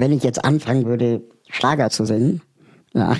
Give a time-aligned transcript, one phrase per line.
[0.00, 2.40] wenn ich jetzt anfangen würde, Schlager zu singen,
[2.92, 3.16] ja,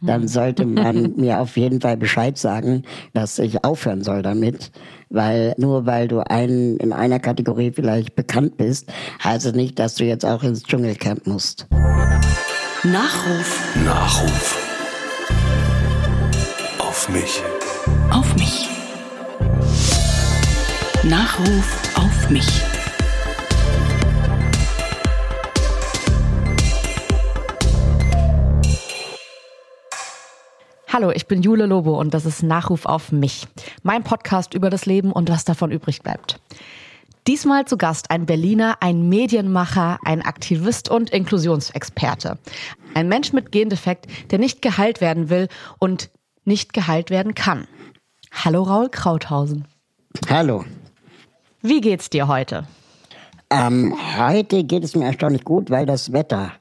[0.00, 4.72] dann sollte man mir auf jeden Fall Bescheid sagen, dass ich aufhören soll damit,
[5.10, 8.90] weil nur weil du ein, in einer Kategorie vielleicht bekannt bist,
[9.22, 11.68] heißt es nicht, dass du jetzt auch ins Dschungelcamp musst.
[12.82, 13.76] Nachruf.
[13.84, 14.58] Nachruf.
[16.78, 17.42] Auf mich.
[18.10, 18.68] Auf mich.
[21.04, 22.81] Nachruf auf mich.
[30.92, 33.48] Hallo, ich bin Jule Lobo und das ist Nachruf auf mich.
[33.82, 36.38] Mein Podcast über das Leben und was davon übrig bleibt.
[37.26, 42.36] Diesmal zu Gast ein Berliner, ein Medienmacher, ein Aktivist und Inklusionsexperte.
[42.92, 46.10] Ein Mensch mit Gendefekt, der nicht geheilt werden will und
[46.44, 47.66] nicht geheilt werden kann.
[48.30, 49.66] Hallo Raul Krauthausen.
[50.28, 50.66] Hallo.
[51.62, 52.66] Wie geht's dir heute?
[53.52, 56.52] Ähm, heute geht es mir erstaunlich gut, weil das Wetter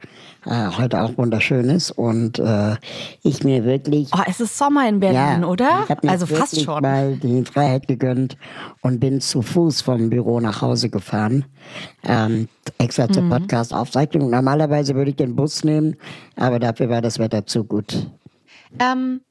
[0.45, 2.75] äh, heute auch wunderschön ist und äh,
[3.23, 4.09] ich mir wirklich.
[4.13, 5.81] Oh, es ist Sommer in Berlin, ja, oder?
[5.85, 6.81] Ich hab mir Also fast schon.
[6.81, 8.35] mal die Freiheit gegönnt
[8.81, 11.45] und bin zu Fuß vom Büro nach Hause gefahren.
[12.03, 13.29] Ähm, extra zur Mhm.
[13.29, 14.29] Podcast-Aufzeichnung.
[14.29, 15.95] Normalerweise würde ich den Bus nehmen,
[16.35, 18.07] aber dafür war das Wetter zu gut.
[18.79, 19.21] Ähm,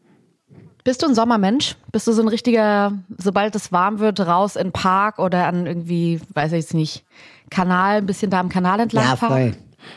[0.85, 1.77] bist du ein Sommermensch?
[1.93, 5.67] Bist du so ein richtiger, sobald es warm wird, raus in den Park oder an
[5.67, 7.05] irgendwie, weiß ich jetzt nicht,
[7.51, 9.53] Kanal, ein bisschen da am Kanal entlang Ja, fahren?
[9.53, 9.57] voll.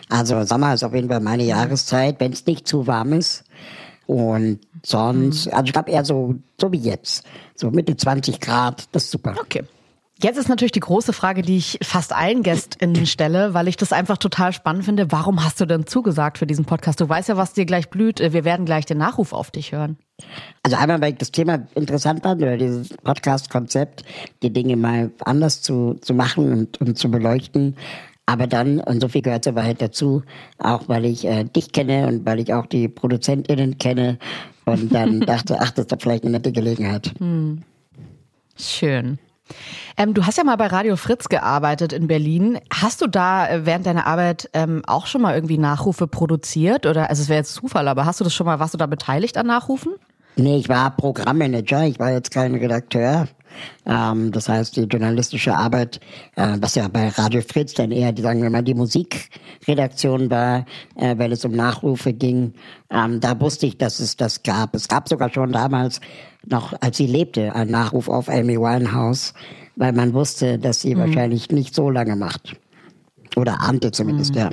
[0.09, 3.43] Also Sommer ist auf jeden Fall meine Jahreszeit, wenn es nicht zu warm ist.
[4.05, 5.53] Und sonst, Mhm.
[5.53, 7.25] also ich glaube eher so, so wie jetzt.
[7.55, 9.35] So Mitte 20 Grad, das ist super.
[9.39, 9.63] Okay.
[10.23, 13.91] Jetzt ist natürlich die große Frage, die ich fast allen GästInnen stelle, weil ich das
[13.91, 15.11] einfach total spannend finde.
[15.11, 17.01] Warum hast du denn zugesagt für diesen Podcast?
[17.01, 18.21] Du weißt ja, was dir gleich blüht.
[18.21, 19.97] Wir werden gleich den Nachruf auf dich hören.
[20.63, 24.05] Also einmal, weil ich das Thema interessant fand, oder dieses Podcast-Konzept,
[24.41, 27.75] die Dinge mal anders zu, zu machen und, und zu beleuchten.
[28.25, 30.23] Aber dann, und so viel gehört zur Wahrheit dazu,
[30.57, 34.19] auch weil ich äh, dich kenne und weil ich auch die ProduzentInnen kenne
[34.63, 37.13] und dann dachte, ach, das ist doch vielleicht eine nette Gelegenheit.
[38.55, 39.19] Schön.
[39.97, 42.59] Ähm, du hast ja mal bei Radio Fritz gearbeitet in Berlin.
[42.73, 46.85] Hast du da äh, während deiner Arbeit ähm, auch schon mal irgendwie Nachrufe produziert?
[46.85, 48.87] Oder, also es wäre jetzt Zufall, aber hast du das schon mal, warst du da
[48.87, 49.93] beteiligt an Nachrufen?
[50.35, 53.27] Nee, ich war Programmmanager, ich war jetzt kein Redakteur.
[53.85, 55.99] Ähm, das heißt, die journalistische Arbeit,
[56.35, 60.65] äh, was ja bei Radio Fritz dann eher, die sagen wir mal, die Musikredaktion war,
[60.95, 62.53] äh, weil es um Nachrufe ging,
[62.89, 64.73] ähm, da wusste ich, dass es das gab.
[64.75, 66.01] Es gab sogar schon damals,
[66.47, 69.33] noch als sie lebte, einen Nachruf auf Amy Winehouse,
[69.75, 72.55] weil man wusste, dass sie wahrscheinlich nicht so lange macht.
[73.35, 74.51] Oder ahnte zumindest, ja.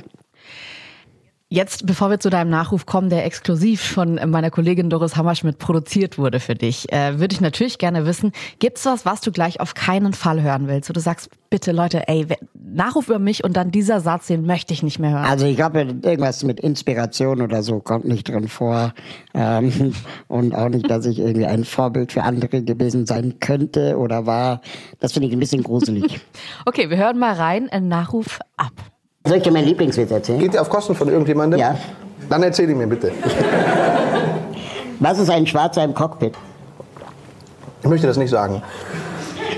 [1.53, 6.17] Jetzt, bevor wir zu deinem Nachruf kommen, der exklusiv von meiner Kollegin Doris Hammerschmidt produziert
[6.17, 9.73] wurde für dich, äh, würde ich natürlich gerne wissen, gibt's was, was du gleich auf
[9.73, 10.87] keinen Fall hören willst?
[10.87, 14.73] Wo du sagst, bitte Leute, ey, Nachruf über mich und dann dieser Satz, den möchte
[14.73, 15.25] ich nicht mehr hören.
[15.25, 18.93] Also ich glaube, irgendwas mit Inspiration oder so kommt nicht drin vor.
[19.33, 19.93] Ähm,
[20.29, 24.61] und auch nicht, dass ich irgendwie ein Vorbild für andere gewesen sein könnte oder war.
[25.01, 26.21] Das finde ich ein bisschen gruselig.
[26.65, 28.90] Okay, wir hören mal rein, ein Nachruf ab.
[29.25, 30.39] Soll ich dir meinen Lieblingswitz erzählen?
[30.39, 31.59] Geht ihr auf Kosten von irgendjemandem?
[31.59, 31.77] Ja.
[32.29, 33.11] Dann erzähl ihn mir bitte.
[34.99, 36.33] Was ist ein Schwarzer im Cockpit?
[37.81, 38.61] Ich möchte das nicht sagen.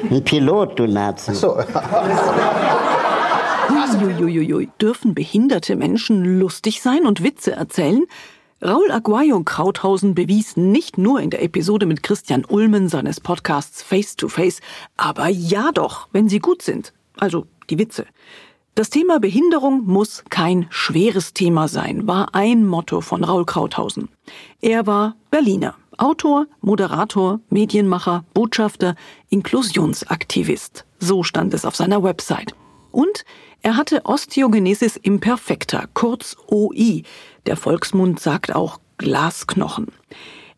[0.09, 1.34] Ein Pilot, du Nazi.
[1.34, 1.57] So,
[4.03, 4.69] Uiuiuiui.
[4.81, 8.06] Dürfen behinderte Menschen lustig sein und Witze erzählen?
[8.62, 14.16] Raul Aguayo Krauthausen bewies nicht nur in der Episode mit Christian Ulmen seines Podcasts Face
[14.16, 14.62] to Face,
[14.95, 16.94] aber ja doch, wenn sie gut sind.
[17.18, 18.06] Also die Witze.
[18.75, 24.09] Das Thema Behinderung muss kein schweres Thema sein, war ein Motto von Raul Krauthausen.
[24.61, 28.95] Er war Berliner, Autor, Moderator, Medienmacher, Botschafter,
[29.29, 30.85] Inklusionsaktivist.
[30.97, 32.56] So stand es auf seiner Website.
[32.91, 33.25] Und
[33.62, 37.03] er hatte Osteogenesis imperfecta, kurz OI.
[37.45, 39.89] Der Volksmund sagt auch Glasknochen.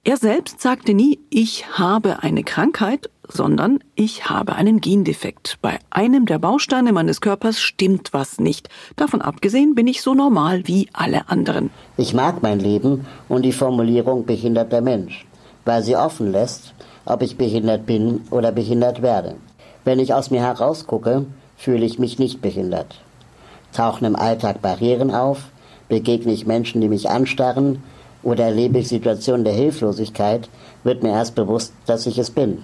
[0.06, 5.58] Er selbst sagte nie, ich habe eine Krankheit, sondern ich habe einen Gendefekt.
[5.62, 8.70] Bei einem der Bausteine meines Körpers stimmt was nicht.
[8.96, 11.70] Davon abgesehen bin ich so normal wie alle anderen.
[11.98, 15.26] Ich mag mein Leben und die Formulierung behinderter Mensch,
[15.66, 16.74] weil sie offen lässt,
[17.06, 19.36] ob ich behindert bin oder behindert werde.
[19.84, 21.26] Wenn ich aus mir herausgucke,
[21.58, 23.02] fühle ich mich nicht behindert.
[23.72, 25.50] Tauchen im Alltag Barrieren auf,
[25.90, 27.84] begegne ich Menschen, die mich anstarren
[28.24, 30.50] oder erlebe ich Situationen der Hilflosigkeit,
[30.84, 32.64] wird mir erst bewusst, dass ich es bin.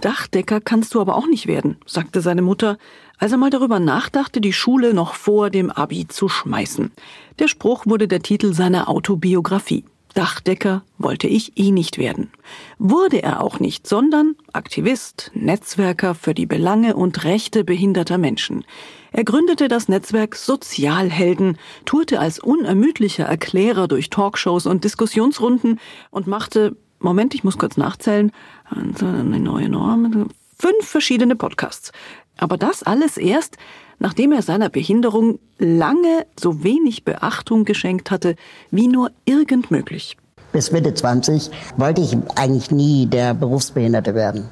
[0.00, 2.78] Dachdecker kannst du aber auch nicht werden, sagte seine Mutter,
[3.18, 6.92] als er mal darüber nachdachte, die Schule noch vor dem Abi zu schmeißen.
[7.40, 9.84] Der Spruch wurde der Titel seiner Autobiografie.
[10.14, 12.30] Dachdecker wollte ich eh nicht werden.
[12.78, 18.64] Wurde er auch nicht, sondern Aktivist, Netzwerker für die Belange und Rechte behinderter Menschen.
[19.12, 25.78] Er gründete das Netzwerk Sozialhelden, tourte als unermüdlicher Erklärer durch Talkshows und Diskussionsrunden
[26.10, 28.32] und machte, Moment, ich muss kurz nachzählen,
[28.70, 30.28] eine neue Norm,
[30.58, 31.92] fünf verschiedene Podcasts.
[32.36, 33.56] Aber das alles erst,
[33.98, 38.36] nachdem er seiner Behinderung lange so wenig Beachtung geschenkt hatte,
[38.70, 40.16] wie nur irgend möglich.
[40.52, 44.48] Bis Mitte 20 wollte ich eigentlich nie der Berufsbehinderte werden.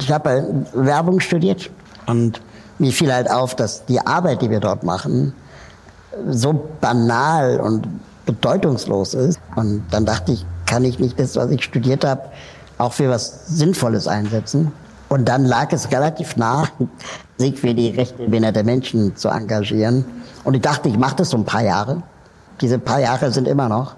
[0.00, 1.70] Ich habe Werbung studiert
[2.06, 2.40] und
[2.78, 5.34] mir fiel halt auf, dass die Arbeit, die wir dort machen,
[6.28, 7.86] so banal und
[8.24, 9.40] bedeutungslos ist.
[9.56, 12.22] Und dann dachte ich, kann ich nicht das, was ich studiert habe,
[12.78, 14.72] auch für was Sinnvolles einsetzen?
[15.08, 16.68] Und dann lag es relativ nah,
[17.38, 20.04] sich für die Rechte behinderter Menschen zu engagieren.
[20.44, 22.02] Und ich dachte, ich mache das so ein paar Jahre.
[22.60, 23.96] Diese paar Jahre sind immer noch.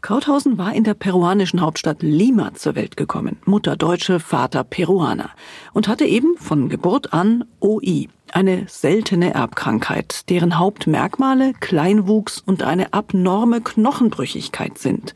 [0.00, 3.36] Krauthausen war in der peruanischen Hauptstadt Lima zur Welt gekommen.
[3.44, 5.30] Mutter Deutsche, Vater Peruaner.
[5.72, 12.92] Und hatte eben von Geburt an OI, eine seltene Erbkrankheit, deren Hauptmerkmale Kleinwuchs und eine
[12.92, 15.14] abnorme Knochenbrüchigkeit sind.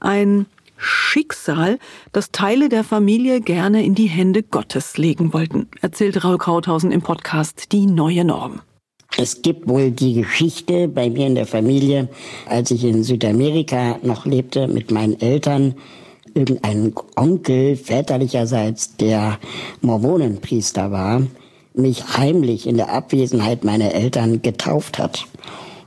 [0.00, 0.46] Ein
[0.80, 1.78] Schicksal,
[2.12, 7.02] das Teile der Familie gerne in die Hände Gottes legen wollten, erzählt Raul Krauthausen im
[7.02, 8.62] Podcast Die neue Norm.
[9.18, 12.08] Es gibt wohl die Geschichte bei mir in der Familie,
[12.46, 15.74] als ich in Südamerika noch lebte mit meinen Eltern,
[16.32, 19.38] irgendein Onkel väterlicherseits, der
[19.82, 21.22] Mormonenpriester war,
[21.74, 25.26] mich heimlich in der Abwesenheit meiner Eltern getauft hat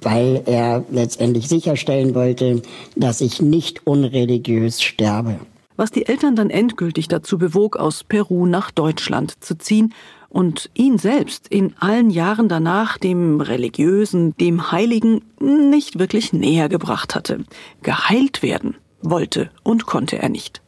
[0.05, 2.61] weil er letztendlich sicherstellen wollte,
[2.95, 5.39] dass ich nicht unreligiös sterbe.
[5.75, 9.93] Was die Eltern dann endgültig dazu bewog, aus Peru nach Deutschland zu ziehen
[10.29, 17.15] und ihn selbst in allen Jahren danach dem Religiösen, dem Heiligen nicht wirklich näher gebracht
[17.15, 17.43] hatte.
[17.81, 20.61] Geheilt werden wollte und konnte er nicht.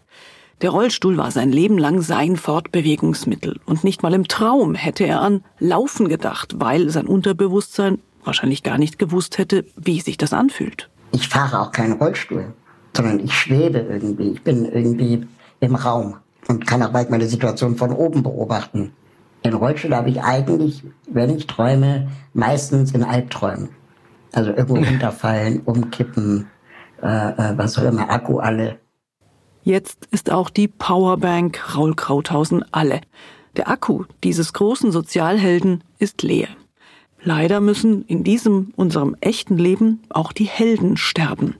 [0.61, 5.21] Der Rollstuhl war sein Leben lang sein Fortbewegungsmittel und nicht mal im Traum hätte er
[5.21, 10.89] an Laufen gedacht, weil sein Unterbewusstsein wahrscheinlich gar nicht gewusst hätte, wie sich das anfühlt.
[11.11, 12.53] Ich fahre auch keinen Rollstuhl,
[12.95, 14.31] sondern ich schwebe irgendwie.
[14.31, 15.27] Ich bin irgendwie
[15.59, 16.17] im Raum
[16.47, 18.93] und kann auch bald meine Situation von oben beobachten.
[19.43, 23.69] Den Rollstuhl habe ich eigentlich, wenn ich träume, meistens in Albträumen.
[24.33, 26.47] Also irgendwo runterfallen, umkippen,
[27.01, 28.79] äh, äh, was auch immer, Akku alle.
[29.63, 33.01] Jetzt ist auch die Powerbank Raul Krauthausen alle.
[33.55, 36.49] Der Akku dieses großen Sozialhelden ist leer.
[37.25, 41.55] Leider müssen in diesem unserem echten Leben auch die Helden sterben.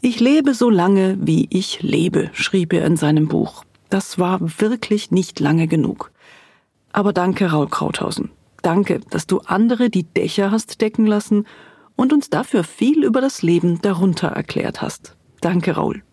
[0.00, 3.64] Ich lebe so lange, wie ich lebe, schrieb er in seinem Buch.
[3.90, 6.12] Das war wirklich nicht lange genug.
[6.92, 8.30] Aber danke, Raul Krauthausen.
[8.62, 11.46] Danke, dass du andere die Dächer hast decken lassen
[11.96, 15.16] und uns dafür viel über das Leben darunter erklärt hast.
[15.40, 16.04] Danke, Raul.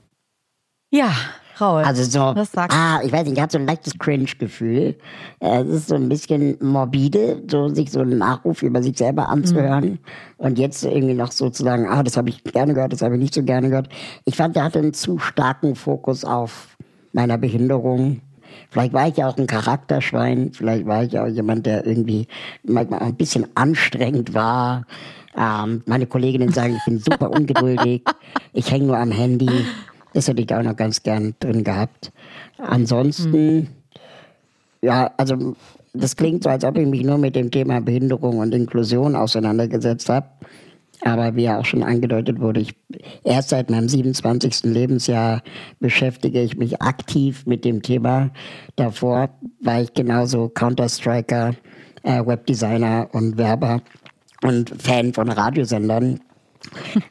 [0.89, 1.13] Ja,
[1.59, 1.83] Raul.
[1.83, 4.95] Also so, was sagst ah, ich weiß nicht, ich habe so ein leichtes Cringe-Gefühl.
[5.39, 9.29] Äh, Es ist so ein bisschen morbide, so sich so einen Nachruf über sich selber
[9.29, 9.99] anzuhören Mhm.
[10.37, 13.15] und jetzt irgendwie noch so zu sagen, ah, das habe ich gerne gehört, das habe
[13.15, 13.89] ich nicht so gerne gehört.
[14.25, 16.75] Ich fand, er hatte einen zu starken Fokus auf
[17.11, 18.21] meiner Behinderung.
[18.69, 22.27] Vielleicht war ich ja auch ein Charakterschwein, vielleicht war ich ja auch jemand, der irgendwie
[22.63, 24.85] manchmal ein bisschen anstrengend war.
[25.35, 28.03] Ähm, meine Kolleginnen sagen, ich bin super ungeduldig,
[28.53, 29.49] ich hänge nur am Handy.
[30.13, 32.11] Das hätte ich auch noch ganz gern drin gehabt.
[32.57, 33.69] Ansonsten,
[34.81, 35.55] ja, also
[35.93, 40.09] das klingt so, als ob ich mich nur mit dem Thema Behinderung und Inklusion auseinandergesetzt
[40.09, 40.27] habe.
[41.01, 42.75] Aber wie ja auch schon angedeutet wurde, ich
[43.23, 44.63] erst seit meinem 27.
[44.63, 45.41] Lebensjahr
[45.79, 48.29] beschäftige ich mich aktiv mit dem Thema.
[48.77, 49.29] Davor
[49.61, 51.55] war ich genauso Counter-Striker,
[52.03, 53.81] äh, Webdesigner und Werber
[54.43, 56.21] und Fan von Radiosendern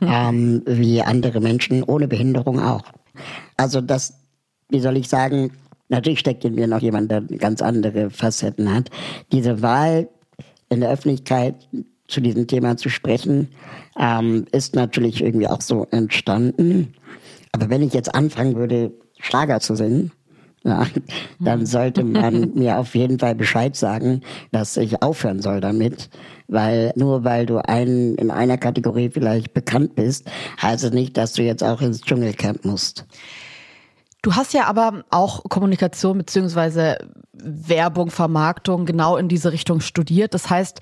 [0.00, 2.82] ähm, wie andere Menschen ohne Behinderung auch.
[3.56, 4.14] Also das,
[4.68, 5.52] wie soll ich sagen,
[5.88, 8.90] natürlich steckt in mir noch jemand, der ganz andere Facetten hat.
[9.30, 10.08] Diese Wahl
[10.68, 11.68] in der Öffentlichkeit
[12.08, 13.48] zu diesem Thema zu sprechen,
[13.98, 16.94] ähm, ist natürlich irgendwie auch so entstanden.
[17.52, 20.10] Aber wenn ich jetzt anfangen würde, Schlager zu singen,
[20.64, 20.86] ja,
[21.40, 24.20] dann sollte man mir auf jeden Fall Bescheid sagen,
[24.52, 26.08] dass ich aufhören soll damit,
[26.48, 31.32] weil nur weil du ein, in einer Kategorie vielleicht bekannt bist, heißt es nicht, dass
[31.32, 33.06] du jetzt auch ins Dschungelcamp musst.
[34.22, 36.96] Du hast ja aber auch Kommunikation beziehungsweise
[37.32, 40.32] Werbung, Vermarktung genau in diese Richtung studiert.
[40.32, 40.80] Das heißt,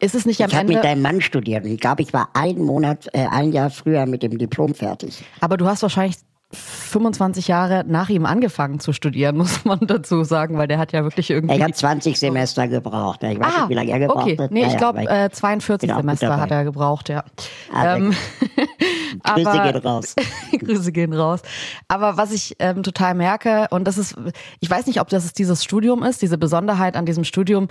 [0.00, 0.74] ist es nicht am Ich habe Ende.
[0.74, 4.06] mit deinem Mann studiert und ich glaube, ich war einen Monat, äh, ein Jahr früher
[4.06, 5.22] mit dem Diplom fertig.
[5.40, 6.16] Aber du hast wahrscheinlich
[6.52, 11.04] 25 Jahre nach ihm angefangen zu studieren, muss man dazu sagen, weil der hat ja
[11.04, 11.56] wirklich irgendwie.
[11.56, 13.22] Ich habe 20 Semester gebraucht.
[13.22, 14.38] Ich weiß ah, nicht, wie lange er gebraucht okay.
[14.38, 14.50] hat.
[14.50, 17.24] Nee, ich glaube, aber äh, 42 bin auch gut Semester hat er gebraucht, ja.
[17.72, 18.14] Ah, ähm,
[19.22, 20.14] Grüße Aber- gehen raus.
[20.58, 21.42] Grüße gehen raus.
[21.88, 24.16] Aber was ich ähm, total merke, und das ist,
[24.60, 27.68] ich weiß nicht, ob das dieses Studium ist, diese Besonderheit an diesem Studium,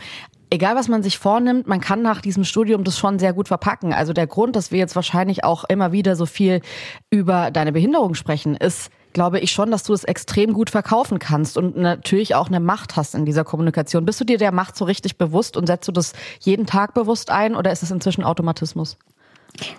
[0.49, 3.93] egal was man sich vornimmt, man kann nach diesem Studium das schon sehr gut verpacken.
[3.93, 6.61] Also der Grund, dass wir jetzt wahrscheinlich auch immer wieder so viel
[7.09, 11.57] über deine Behinderung sprechen, ist, glaube ich schon, dass du es extrem gut verkaufen kannst
[11.57, 14.05] und natürlich auch eine Macht hast in dieser Kommunikation.
[14.05, 17.31] Bist du dir der Macht so richtig bewusst und setzt du das jeden Tag bewusst
[17.31, 18.97] ein oder ist es inzwischen Automatismus?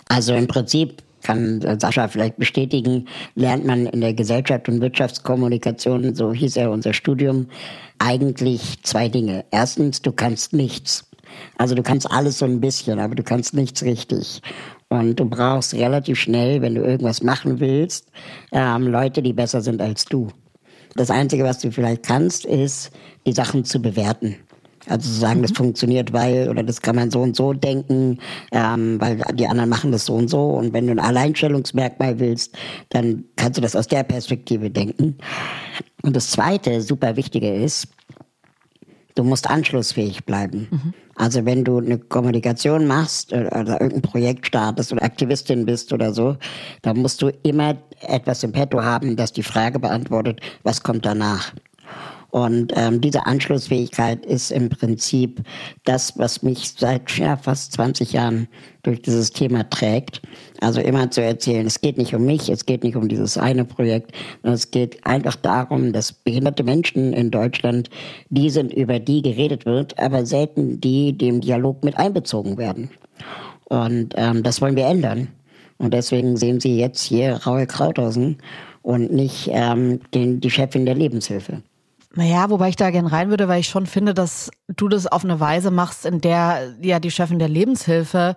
[0.09, 6.33] Also im Prinzip kann Sascha vielleicht bestätigen, lernt man in der Gesellschaft und Wirtschaftskommunikation, so
[6.33, 7.47] hieß ja unser Studium,
[8.01, 9.45] eigentlich zwei Dinge.
[9.51, 11.05] Erstens, du kannst nichts.
[11.57, 14.41] Also du kannst alles so ein bisschen, aber du kannst nichts richtig.
[14.89, 18.07] Und du brauchst relativ schnell, wenn du irgendwas machen willst,
[18.51, 20.29] ähm, Leute, die besser sind als du.
[20.95, 22.91] Das Einzige, was du vielleicht kannst, ist,
[23.25, 24.35] die Sachen zu bewerten.
[24.87, 28.17] Also zu sagen, das funktioniert, weil, oder das kann man so und so denken,
[28.51, 30.49] ähm, weil die anderen machen das so und so.
[30.49, 32.57] Und wenn du ein Alleinstellungsmerkmal willst,
[32.89, 35.17] dann kannst du das aus der Perspektive denken.
[36.03, 37.87] Und das Zweite, super Wichtige ist,
[39.15, 40.67] du musst anschlussfähig bleiben.
[41.15, 46.13] Also wenn du eine Kommunikation machst oder, oder irgendein Projekt startest oder Aktivistin bist oder
[46.13, 46.37] so,
[46.81, 51.53] dann musst du immer etwas im Petto haben, das die Frage beantwortet, was kommt danach.
[52.31, 55.41] Und ähm, diese Anschlussfähigkeit ist im Prinzip
[55.83, 58.47] das, was mich seit ja, fast 20 Jahren
[58.83, 60.21] durch dieses Thema trägt.
[60.61, 63.65] Also immer zu erzählen, es geht nicht um mich, es geht nicht um dieses eine
[63.65, 67.89] Projekt, sondern es geht einfach darum, dass behinderte Menschen in Deutschland
[68.29, 72.91] die sind, über die geredet wird, aber selten die, die im Dialog mit einbezogen werden.
[73.65, 75.29] Und ähm, das wollen wir ändern.
[75.79, 78.37] Und deswegen sehen Sie jetzt hier Raul Krauthausen
[78.83, 81.63] und nicht ähm, den, die Chefin der Lebenshilfe.
[82.13, 85.23] Naja, wobei ich da gern rein würde, weil ich schon finde, dass du das auf
[85.23, 88.35] eine Weise machst, in der ja die Chefin der Lebenshilfe,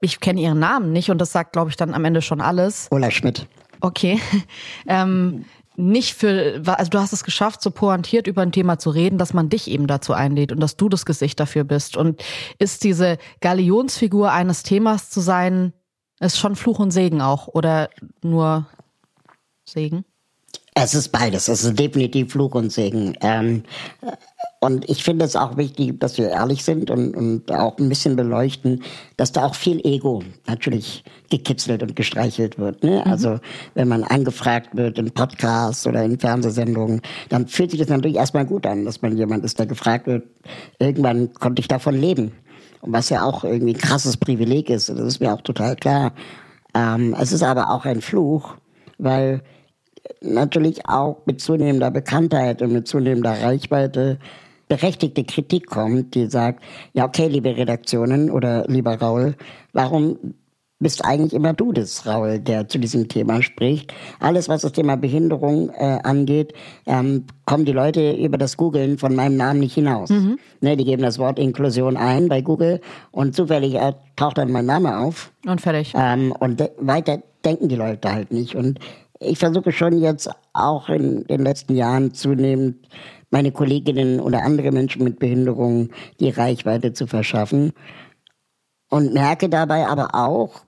[0.00, 2.88] ich kenne ihren Namen nicht und das sagt, glaube ich, dann am Ende schon alles.
[2.90, 3.46] Ola Schmidt.
[3.80, 4.20] Okay.
[4.86, 5.44] ähm,
[5.76, 9.34] nicht für, also du hast es geschafft, so pointiert über ein Thema zu reden, dass
[9.34, 11.96] man dich eben dazu einlädt und dass du das Gesicht dafür bist.
[11.96, 12.22] Und
[12.58, 15.72] ist diese Galionsfigur eines Themas zu sein,
[16.18, 17.90] ist schon Fluch und Segen auch oder
[18.22, 18.66] nur
[19.64, 20.04] Segen?
[20.74, 21.48] Es ist beides.
[21.48, 23.16] Es ist definitiv Fluch und Segen.
[23.20, 23.64] Ähm,
[24.60, 28.16] und ich finde es auch wichtig, dass wir ehrlich sind und, und auch ein bisschen
[28.16, 28.82] beleuchten,
[29.16, 32.82] dass da auch viel Ego natürlich gekitzelt und gestreichelt wird.
[32.82, 33.04] Ne?
[33.04, 33.38] Also
[33.74, 38.46] wenn man angefragt wird in Podcasts oder in Fernsehsendungen, dann fühlt sich das natürlich erstmal
[38.46, 40.24] gut an, dass man jemand ist, der gefragt wird.
[40.78, 42.32] Irgendwann konnte ich davon leben.
[42.80, 46.12] Und was ja auch irgendwie ein krasses Privileg ist, das ist mir auch total klar.
[46.74, 48.56] Ähm, es ist aber auch ein Fluch,
[48.96, 49.42] weil
[50.22, 54.18] natürlich auch mit zunehmender Bekanntheit und mit zunehmender Reichweite
[54.68, 59.34] berechtigte Kritik kommt, die sagt, ja okay, liebe Redaktionen oder lieber Raul,
[59.72, 60.18] warum
[60.78, 63.94] bist eigentlich immer du das, Raul, der zu diesem Thema spricht.
[64.20, 66.52] Alles, was das Thema Behinderung äh, angeht,
[66.86, 70.10] ähm, kommen die Leute über das Googlen von meinem Namen nicht hinaus.
[70.60, 72.80] Ne, die geben das Wort Inklusion ein bei Google
[73.10, 75.32] und zufällig äh, taucht dann mein Name auf.
[75.46, 75.94] Und fertig.
[75.96, 78.54] Ähm, und de weiter denken die Leute halt nicht.
[78.54, 78.78] Und
[79.18, 82.86] ich versuche schon jetzt auch in den letzten Jahren zunehmend
[83.36, 85.90] meine Kolleginnen oder andere Menschen mit Behinderungen
[86.20, 87.74] die Reichweite zu verschaffen.
[88.88, 90.62] Und merke dabei aber auch,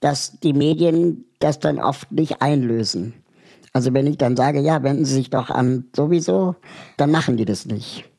[0.00, 3.14] dass die Medien das dann oft nicht einlösen.
[3.72, 6.56] Also wenn ich dann sage, ja, wenden Sie sich doch an sowieso,
[6.96, 8.10] dann machen die das nicht.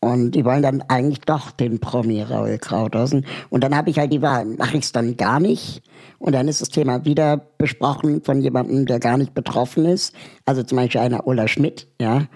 [0.00, 3.24] Und die wollen dann eigentlich doch den Promi Raul Krauthausen.
[3.50, 5.82] Und dann habe ich halt die Wahl, mache ich es dann gar nicht.
[6.18, 10.12] Und dann ist das Thema wieder besprochen von jemandem, der gar nicht betroffen ist.
[10.44, 12.26] Also zum Beispiel einer Ola Schmidt, ja.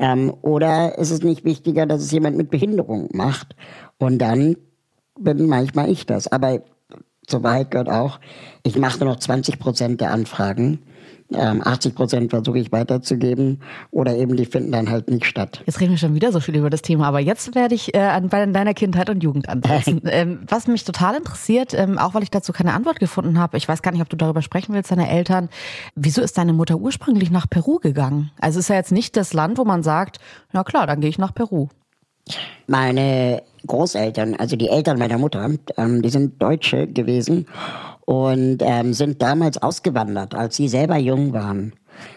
[0.00, 3.54] Ähm, oder ist es nicht wichtiger, dass es jemand mit Behinderung macht?
[3.98, 4.56] Und dann
[5.18, 6.26] bin manchmal ich das.
[6.26, 6.62] Aber
[7.26, 8.18] zur Wahrheit gehört auch,
[8.62, 10.80] ich mache nur noch 20 Prozent der Anfragen.
[11.32, 15.62] Ähm, 80 Prozent versuche ich weiterzugeben oder eben die finden dann halt nicht statt.
[15.64, 17.98] Jetzt reden wir schon wieder so viel über das Thema, aber jetzt werde ich äh,
[17.98, 20.02] an, bei deiner Kindheit und Jugend ansetzen.
[20.06, 23.68] ähm, was mich total interessiert, ähm, auch weil ich dazu keine Antwort gefunden habe, ich
[23.68, 25.48] weiß gar nicht, ob du darüber sprechen willst, deine Eltern,
[25.94, 28.30] wieso ist deine Mutter ursprünglich nach Peru gegangen?
[28.40, 30.18] Also ist ja jetzt nicht das Land, wo man sagt,
[30.52, 31.68] na klar, dann gehe ich nach Peru.
[32.66, 37.46] Meine Großeltern, also die Eltern meiner Mutter, ähm, die sind Deutsche gewesen
[38.10, 41.74] und ähm, sind damals ausgewandert, als sie selber jung waren.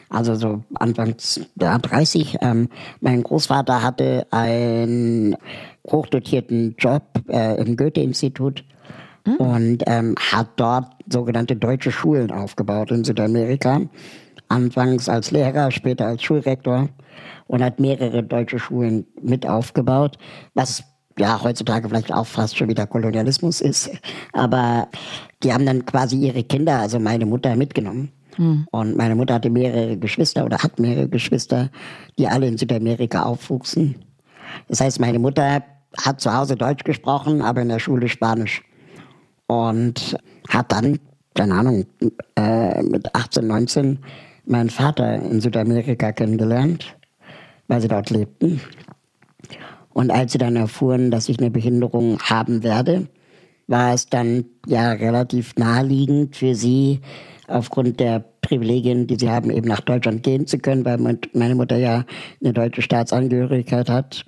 [0.10, 2.38] Also so Anfangs ja, 30.
[2.42, 2.70] Ähm,
[3.00, 5.38] mein Großvater hatte einen
[5.86, 8.66] hochdotierten Job äh, im Goethe-Institut
[9.38, 13.82] und ähm, hat dort sogenannte deutsche Schulen aufgebaut in Südamerika.
[14.48, 16.90] Anfangs als Lehrer, später als Schulrektor
[17.46, 20.18] und hat mehrere deutsche Schulen mit aufgebaut,
[20.56, 20.84] was
[21.18, 23.92] ja heutzutage vielleicht auch fast schon wieder Kolonialismus ist.
[24.34, 24.88] Aber
[25.44, 28.12] die haben dann quasi ihre Kinder, also meine Mutter, mitgenommen.
[28.72, 31.70] Und meine Mutter hatte mehrere Geschwister oder hat mehrere Geschwister,
[32.18, 33.96] die alle in Südamerika aufwuchsen.
[34.68, 35.64] Das heißt, meine Mutter
[35.98, 38.64] hat zu Hause Deutsch gesprochen, aber in der Schule Spanisch.
[39.48, 40.18] Und
[40.50, 41.00] hat dann,
[41.36, 41.86] keine Ahnung,
[42.36, 44.00] äh, mit 18, 19
[44.46, 46.98] meinen Vater in Südamerika kennengelernt,
[47.68, 48.62] weil sie dort lebten.
[49.94, 53.08] Und als sie dann erfuhren, dass ich eine Behinderung haben werde,
[53.68, 57.00] war es dann ja relativ naheliegend für sie,
[57.48, 60.98] aufgrund der Privilegien, die sie haben, eben nach Deutschland gehen zu können, weil
[61.34, 62.06] meine Mutter ja
[62.42, 64.26] eine deutsche Staatsangehörigkeit hat.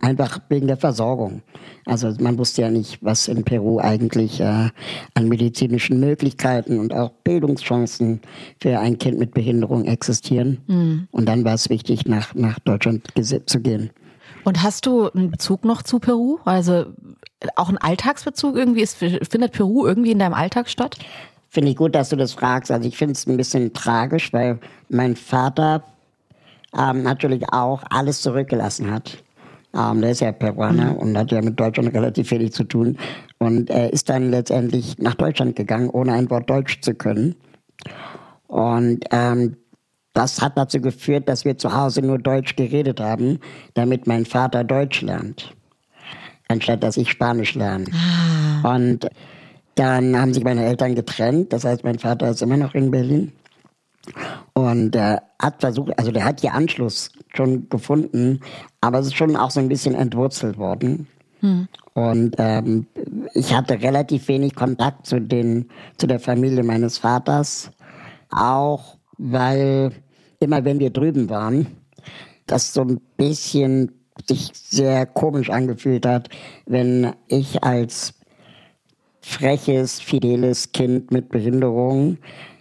[0.00, 1.42] Einfach wegen der Versorgung.
[1.84, 4.68] Also man wusste ja nicht, was in Peru eigentlich äh,
[5.14, 8.20] an medizinischen Möglichkeiten und auch Bildungschancen
[8.60, 10.58] für ein Kind mit Behinderung existieren.
[10.68, 11.08] Mhm.
[11.10, 13.08] Und dann war es wichtig, nach, nach Deutschland
[13.46, 13.90] zu gehen.
[14.48, 16.38] Und hast du einen Bezug noch zu Peru?
[16.46, 16.86] Also
[17.56, 18.80] auch einen Alltagsbezug irgendwie?
[18.80, 20.96] Ist, findet Peru irgendwie in deinem Alltag statt?
[21.50, 22.70] Finde ich gut, dass du das fragst.
[22.70, 25.82] Also ich finde es ein bisschen tragisch, weil mein Vater
[26.74, 29.22] ähm, natürlich auch alles zurückgelassen hat.
[29.74, 30.96] Ähm, der ist ja Peruaner mhm.
[30.96, 32.96] und hat ja mit Deutschland relativ wenig zu tun.
[33.36, 37.36] Und er ist dann letztendlich nach Deutschland gegangen, ohne ein Wort Deutsch zu können.
[38.46, 39.58] Und ähm,
[40.12, 43.38] das hat dazu geführt, dass wir zu Hause nur Deutsch geredet haben,
[43.74, 45.54] damit mein Vater Deutsch lernt,
[46.48, 47.86] anstatt dass ich Spanisch lerne.
[47.92, 48.74] Ah.
[48.74, 49.08] Und
[49.74, 51.52] dann haben sich meine Eltern getrennt.
[51.52, 53.32] Das heißt, mein Vater ist immer noch in Berlin.
[54.54, 58.40] Und er hat versucht, also der hat hier Anschluss schon gefunden,
[58.80, 61.06] aber es ist schon auch so ein bisschen entwurzelt worden.
[61.40, 61.68] Hm.
[61.94, 62.86] Und ähm,
[63.34, 67.70] ich hatte relativ wenig Kontakt zu, den, zu der Familie meines Vaters,
[68.30, 69.92] auch weil
[70.40, 71.66] immer wenn wir drüben waren,
[72.46, 73.92] das so ein bisschen
[74.26, 76.28] sich sehr komisch angefühlt hat,
[76.66, 78.14] wenn ich als
[79.20, 82.18] freches, fideles Kind mit Behinderung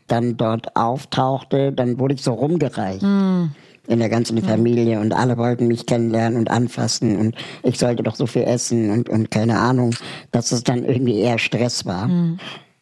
[0.08, 3.02] dann dort auftauchte, dann wurde ich so rumgereicht.
[3.02, 3.46] Mm.
[3.88, 8.16] In der ganzen Familie und alle wollten mich kennenlernen und anfassen und ich sollte doch
[8.16, 9.96] so viel essen und, und keine Ahnung,
[10.32, 12.10] dass es dann irgendwie eher Stress war.
[12.10, 12.38] Mm.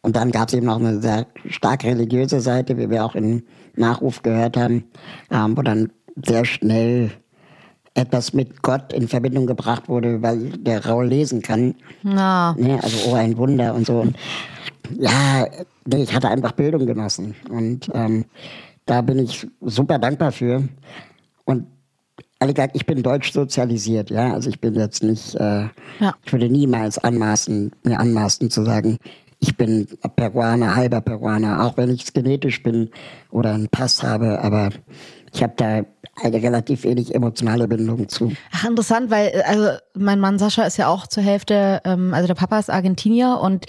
[0.06, 3.42] Und dann gab es eben auch eine sehr stark religiöse Seite, wie wir auch im
[3.74, 4.84] Nachruf gehört haben,
[5.32, 5.90] ähm, wo dann
[6.24, 7.10] sehr schnell
[7.94, 11.74] etwas mit Gott in Verbindung gebracht wurde, weil der Raul lesen kann.
[12.04, 12.54] Na.
[12.56, 13.98] Ne, also, oh, ein Wunder und so.
[13.98, 14.16] Und
[14.96, 15.48] ja,
[15.92, 17.34] ich hatte einfach Bildung genossen.
[17.50, 18.26] Und ähm,
[18.84, 20.62] da bin ich super dankbar für.
[21.46, 21.66] Und
[22.38, 24.32] ehrlich gesagt, ich bin deutsch sozialisiert, ja.
[24.34, 25.62] Also ich bin jetzt nicht, äh,
[25.98, 26.14] ja.
[26.24, 28.98] ich würde niemals anmaßen, mir anmaßen zu sagen,
[29.46, 32.90] ich bin Peruaner, halber Peruaner, auch wenn ich es genetisch bin
[33.30, 34.70] oder einen Pass habe, aber
[35.32, 35.82] ich habe da
[36.22, 38.32] eine relativ wenig emotionale Bindung zu.
[38.52, 42.34] Ach, interessant, weil also mein Mann Sascha ist ja auch zur Hälfte, ähm, also der
[42.34, 43.66] Papa ist Argentinier und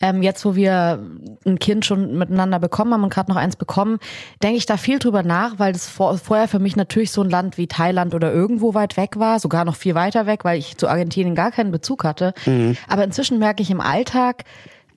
[0.00, 0.98] ähm, jetzt, wo wir
[1.44, 3.98] ein Kind schon miteinander bekommen haben und gerade noch eins bekommen,
[4.42, 7.28] denke ich da viel drüber nach, weil das vor, vorher für mich natürlich so ein
[7.28, 10.78] Land wie Thailand oder irgendwo weit weg war, sogar noch viel weiter weg, weil ich
[10.78, 12.32] zu Argentinien gar keinen Bezug hatte.
[12.46, 12.78] Mhm.
[12.88, 14.44] Aber inzwischen merke ich im Alltag,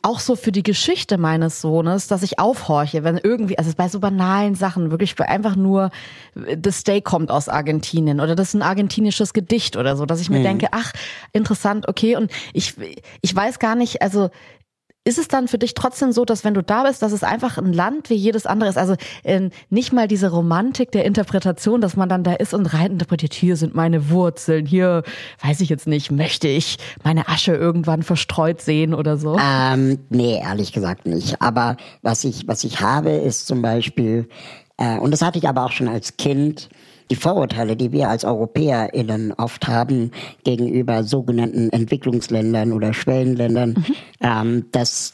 [0.03, 3.99] auch so für die Geschichte meines Sohnes, dass ich aufhorche, wenn irgendwie, also bei so
[3.99, 5.91] banalen Sachen, wirklich einfach nur,
[6.57, 10.29] das Steak kommt aus Argentinien oder das ist ein argentinisches Gedicht oder so, dass ich
[10.29, 10.43] mir mhm.
[10.43, 10.91] denke, ach,
[11.31, 12.75] interessant, okay, und ich,
[13.21, 14.29] ich weiß gar nicht, also
[15.05, 17.57] ist es dann für dich trotzdem so, dass wenn du da bist, dass es einfach
[17.57, 18.77] ein Land wie jedes andere ist?
[18.77, 22.93] Also äh, nicht mal diese Romantik der Interpretation, dass man dann da ist und rein
[22.93, 25.03] interpretiert, hier sind meine Wurzeln, hier,
[25.41, 29.37] weiß ich jetzt nicht, möchte ich meine Asche irgendwann verstreut sehen oder so?
[29.39, 31.41] Ähm, nee, ehrlich gesagt nicht.
[31.41, 34.29] Aber was ich, was ich habe, ist zum Beispiel,
[34.77, 36.69] äh, und das hatte ich aber auch schon als Kind,
[37.09, 40.11] die Vorurteile, die wir als EuropäerInnen oft haben
[40.43, 43.85] gegenüber sogenannten Entwicklungsländern oder Schwellenländern, mhm.
[44.21, 45.13] ähm, dass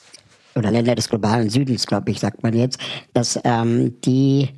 [0.55, 2.79] oder Länder des globalen Südens, glaube ich, sagt man jetzt,
[3.13, 4.49] dass ähm, die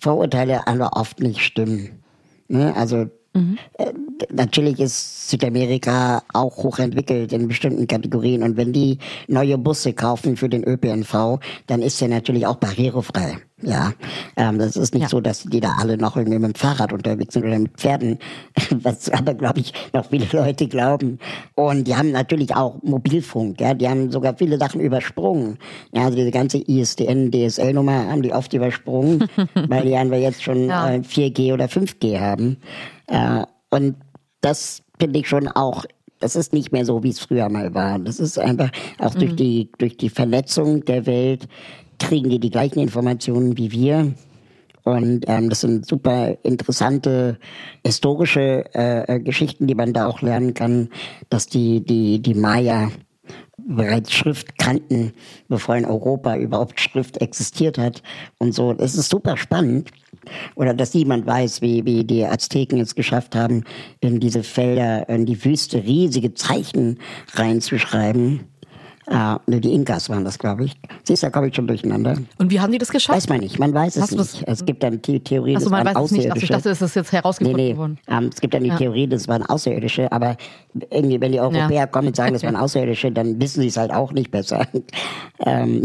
[0.00, 2.02] Vorurteile alle oft nicht stimmen.
[2.48, 2.74] Ne?
[2.76, 3.58] Also Mhm.
[3.78, 3.92] Äh,
[4.32, 10.48] natürlich ist Südamerika auch hochentwickelt in bestimmten Kategorien und wenn die neue Busse kaufen für
[10.48, 13.38] den ÖPNV, dann ist der natürlich auch barrierefrei.
[13.62, 13.92] Ja,
[14.36, 15.08] ähm, das ist nicht ja.
[15.08, 18.18] so, dass die da alle noch irgendwie mit dem Fahrrad unterwegs sind oder mit Pferden,
[18.70, 21.18] was aber, glaube ich, noch viele Leute glauben.
[21.54, 25.58] Und die haben natürlich auch Mobilfunk, ja, die haben sogar viele Sachen übersprungen.
[25.92, 29.28] Ja, also diese ganze ISDN, DSL-Nummer haben die oft übersprungen,
[29.68, 30.90] weil die einfach jetzt schon ja.
[30.92, 32.58] äh, 4G oder 5G haben.
[33.70, 33.96] Und
[34.40, 35.84] das finde ich schon auch
[36.20, 37.98] das ist nicht mehr so, wie es früher mal war.
[37.98, 39.18] Das ist einfach auch mhm.
[39.18, 41.48] durch die durch die Vernetzung der Welt
[41.98, 44.14] kriegen die die gleichen Informationen wie wir.
[44.84, 47.38] Und ähm, das sind super interessante
[47.84, 50.90] historische äh, äh, Geschichten, die man da auch lernen kann,
[51.30, 52.90] dass die, die, die Maya
[53.56, 55.12] bereits Schrift kannten,
[55.48, 58.02] bevor in Europa überhaupt Schrift existiert hat
[58.38, 58.72] und so.
[58.72, 59.90] Es ist super spannend.
[60.54, 63.64] Oder dass niemand weiß, wie, wie die Azteken es geschafft haben,
[64.00, 66.98] in diese Felder, in die Wüste riesige Zeichen
[67.34, 68.40] reinzuschreiben.
[69.06, 70.72] Ah, ne, die Inkas waren das, glaube ich.
[71.02, 72.16] Siehst du, da komme ich schon durcheinander.
[72.38, 73.16] Und wie haben die das geschafft?
[73.16, 74.44] Weiß man nicht, man weiß es das- nicht.
[74.48, 76.36] Es gibt dann die Theorie, Achso, das man waren weiß es nicht.
[76.42, 77.78] Ich dachte, es ist jetzt herausgefunden Nee, nee.
[77.78, 77.98] worden.
[78.08, 78.76] Ähm, es gibt dann die Ja.
[78.78, 80.36] Theorie, das waren Außerirdische, aber
[80.90, 81.86] irgendwie, wenn die Europäer Ja.
[81.86, 84.66] kommen und sagen, das waren Außerirdische, dann wissen sie es halt auch nicht besser.
[85.44, 85.84] ähm,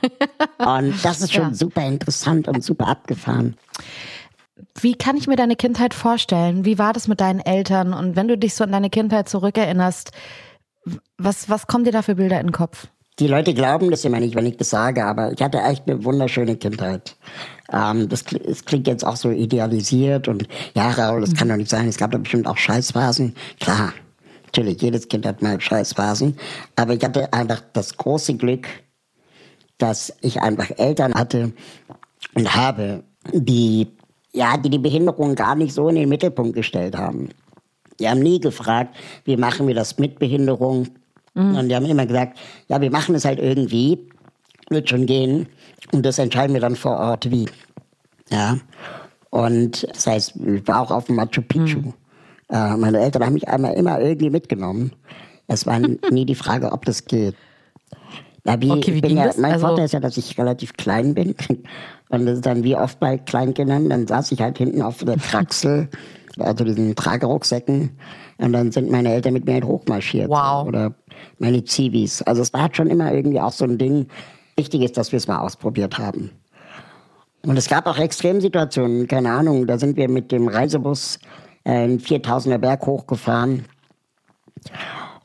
[0.58, 1.54] und das ist schon Ja.
[1.54, 3.56] super interessant und super abgefahren.
[4.80, 6.64] Wie kann ich mir deine Kindheit vorstellen?
[6.64, 7.92] Wie war das mit deinen Eltern?
[7.92, 10.12] Und wenn du dich so an deine Kindheit zurückerinnerst,
[11.18, 12.88] was, was kommen dir da für Bilder in den Kopf?
[13.18, 16.04] Die Leute glauben das immer nicht, wenn ich das sage, aber ich hatte echt eine
[16.04, 17.16] wunderschöne Kindheit.
[17.72, 21.70] Ähm, das, es klingt jetzt auch so idealisiert und ja, Raul, das kann doch nicht
[21.70, 21.88] sein.
[21.88, 23.34] Es gab doch bestimmt auch Scheißphasen.
[23.58, 23.94] Klar,
[24.44, 26.36] natürlich, jedes Kind hat mal Scheißphasen.
[26.76, 28.68] Aber ich hatte einfach das große Glück,
[29.78, 31.52] dass ich einfach Eltern hatte
[32.34, 33.88] und habe, die
[34.36, 37.30] ja, die die Behinderung gar nicht so in den Mittelpunkt gestellt haben.
[37.98, 40.88] Die haben nie gefragt, wie machen wir das mit Behinderung?
[41.34, 43.98] Und die haben immer gesagt, ja, wir machen es halt irgendwie,
[44.70, 45.46] wird schon gehen.
[45.92, 47.44] Und das entscheiden wir dann vor Ort wie.
[48.30, 48.56] Ja.
[49.28, 51.92] Und das heißt, ich war auch auf dem Machu Picchu.
[52.50, 54.92] Äh, meine Eltern haben mich einmal immer irgendwie mitgenommen.
[55.46, 55.78] Es war
[56.10, 57.34] nie die Frage, ob das geht.
[58.44, 59.36] Na, wie, Okay, wie ging ja, das?
[59.36, 61.34] Mein Also- Vorteil ist ja, dass ich relativ klein bin.
[62.08, 65.16] Und das ist dann wie oft bei Kleinkindern, dann saß ich halt hinten auf der
[65.16, 65.88] Kraxel,
[66.38, 67.98] also diesen Tragerucksäcken.
[68.38, 70.28] Und dann sind meine Eltern mit mir halt hochmarschiert.
[70.28, 70.66] Wow.
[70.66, 70.94] Oder
[71.38, 72.22] meine Zivis.
[72.22, 74.08] Also es war halt schon immer irgendwie auch so ein Ding.
[74.56, 76.30] Wichtig ist, dass wir es mal ausprobiert haben.
[77.46, 81.20] Und es gab auch Extremsituationen, keine Ahnung, da sind wir mit dem Reisebus
[81.64, 83.66] äh, einen 4000er Berg hochgefahren.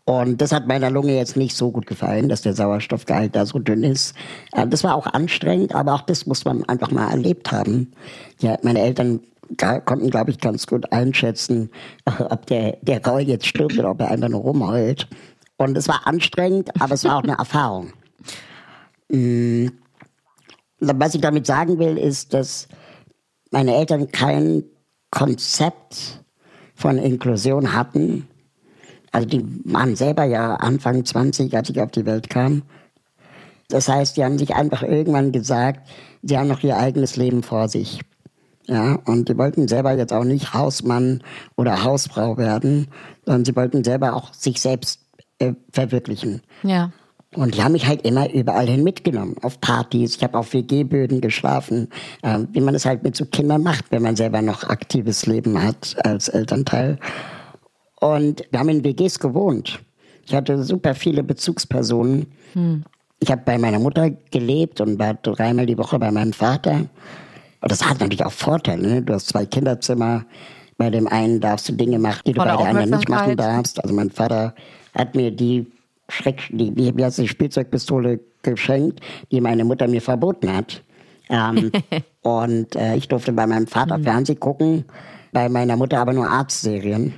[0.06, 3.60] Und das hat meiner Lunge jetzt nicht so gut gefallen, dass der Sauerstoffgehalt da so
[3.60, 4.14] dünn ist.
[4.52, 7.92] Äh, Das war auch anstrengend, aber auch das muss man einfach mal erlebt haben.
[8.40, 9.22] Ja, meine Eltern
[9.58, 11.70] konnten, glaube ich, ganz gut einschätzen,
[12.06, 15.08] ob der, der Gaul jetzt stirbt oder ob er einfach nur rumheult.
[15.58, 17.94] Und es war anstrengend, aber es war auch eine Erfahrung.
[19.10, 19.68] Mm.
[20.80, 22.68] Was ich damit sagen will, ist, dass
[23.52, 24.64] meine Eltern kein
[25.12, 26.24] Konzept
[26.74, 28.28] von Inklusion hatten.
[29.12, 32.64] Also die waren selber ja Anfang 20, als ich auf die Welt kam.
[33.70, 35.88] Das heißt, die haben sich einfach irgendwann gesagt,
[36.24, 38.00] sie haben noch ihr eigenes Leben vor sich.
[38.72, 41.22] Ja, und die wollten selber jetzt auch nicht Hausmann
[41.58, 42.88] oder Hausfrau werden,
[43.26, 45.02] sondern sie wollten selber auch sich selbst
[45.40, 46.42] äh, verwirklichen.
[46.64, 46.94] Ja.
[47.36, 50.16] Und die haben mich halt immer überall hin mitgenommen, auf Partys.
[50.16, 51.90] Ich habe auf WG-Böden geschlafen,
[52.24, 55.62] ähm, wie man es halt mit so Kindern macht, wenn man selber noch aktives Leben
[55.62, 56.98] hat als Elternteil.
[58.00, 59.82] Und wir haben in WGs gewohnt.
[60.26, 62.28] Ich hatte super viele Bezugspersonen.
[63.20, 66.86] Ich habe bei meiner Mutter gelebt und war dreimal die Woche bei meinem Vater.
[67.62, 68.88] Und das hat natürlich auch Vorteile.
[68.88, 69.02] Ne?
[69.02, 70.26] Du hast zwei Kinderzimmer.
[70.78, 73.38] Bei dem einen darfst du Dinge machen, die du Volle bei der anderen nicht machen
[73.38, 73.84] darfst.
[73.84, 74.56] Also mein Vater
[74.96, 75.68] hat mir die
[76.10, 79.00] Schreck, die, wie heißt die Spielzeugpistole geschenkt,
[79.32, 80.84] die meine Mutter mir verboten hat.
[81.30, 81.72] Ähm,
[82.22, 84.04] und äh, ich durfte bei meinem Vater Mhm.
[84.04, 84.86] Fernsehen gucken,
[85.32, 87.14] bei meiner Mutter aber nur Arztserien,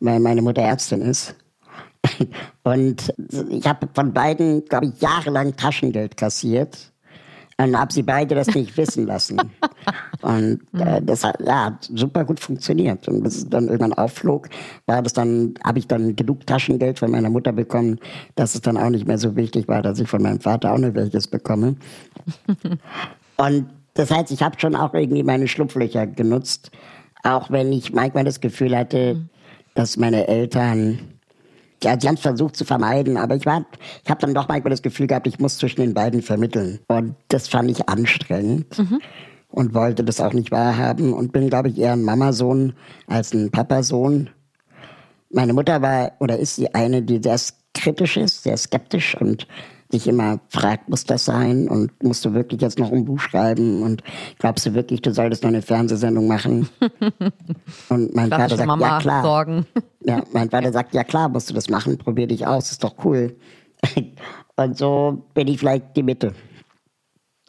[0.00, 1.36] weil meine Mutter Ärztin ist.
[2.64, 3.14] Und
[3.50, 6.92] ich habe von beiden, glaube ich, jahrelang Taschengeld kassiert
[7.56, 9.40] und habe sie beide das nicht wissen lassen.
[10.22, 13.06] Und äh, das hat ja hat super gut funktioniert.
[13.08, 14.48] Und bis es dann irgendwann aufflog,
[14.86, 17.98] war das dann, habe ich dann genug Taschengeld von meiner Mutter bekommen,
[18.34, 20.78] dass es dann auch nicht mehr so wichtig war, dass ich von meinem Vater auch
[20.78, 21.76] noch welches bekomme.
[23.36, 26.70] Und das heißt, ich habe schon auch irgendwie meine Schlupflöcher genutzt,
[27.22, 29.28] auch wenn ich manchmal das Gefühl hatte,
[29.74, 30.98] dass meine Eltern
[31.84, 33.64] ja, sie haben es versucht zu vermeiden, aber ich war,
[34.02, 36.80] ich habe dann doch manchmal das Gefühl gehabt, ich muss zwischen den beiden vermitteln.
[36.88, 38.66] Und das fand ich anstrengend
[39.48, 42.74] und wollte das auch nicht wahrhaben und bin, glaube ich, eher ein Mamasohn
[43.06, 44.30] als ein Papasohn.
[45.30, 47.38] Meine Mutter war oder ist die eine, die sehr
[47.74, 49.46] kritisch ist, sehr skeptisch und
[49.94, 53.82] sich immer fragt, muss das sein und musst du wirklich jetzt noch ein Buch schreiben
[53.82, 54.02] und
[54.38, 56.68] glaubst du wirklich, du solltest noch eine Fernsehsendung machen?
[57.88, 59.22] und mein Vater sagt, ja Mama klar.
[59.22, 59.66] sorgen.
[60.06, 62.94] Ja, mein Vater sagt, ja klar, musst du das machen, probier dich aus, ist doch
[63.06, 63.34] cool.
[64.56, 66.34] Und so bin ich vielleicht die Mitte.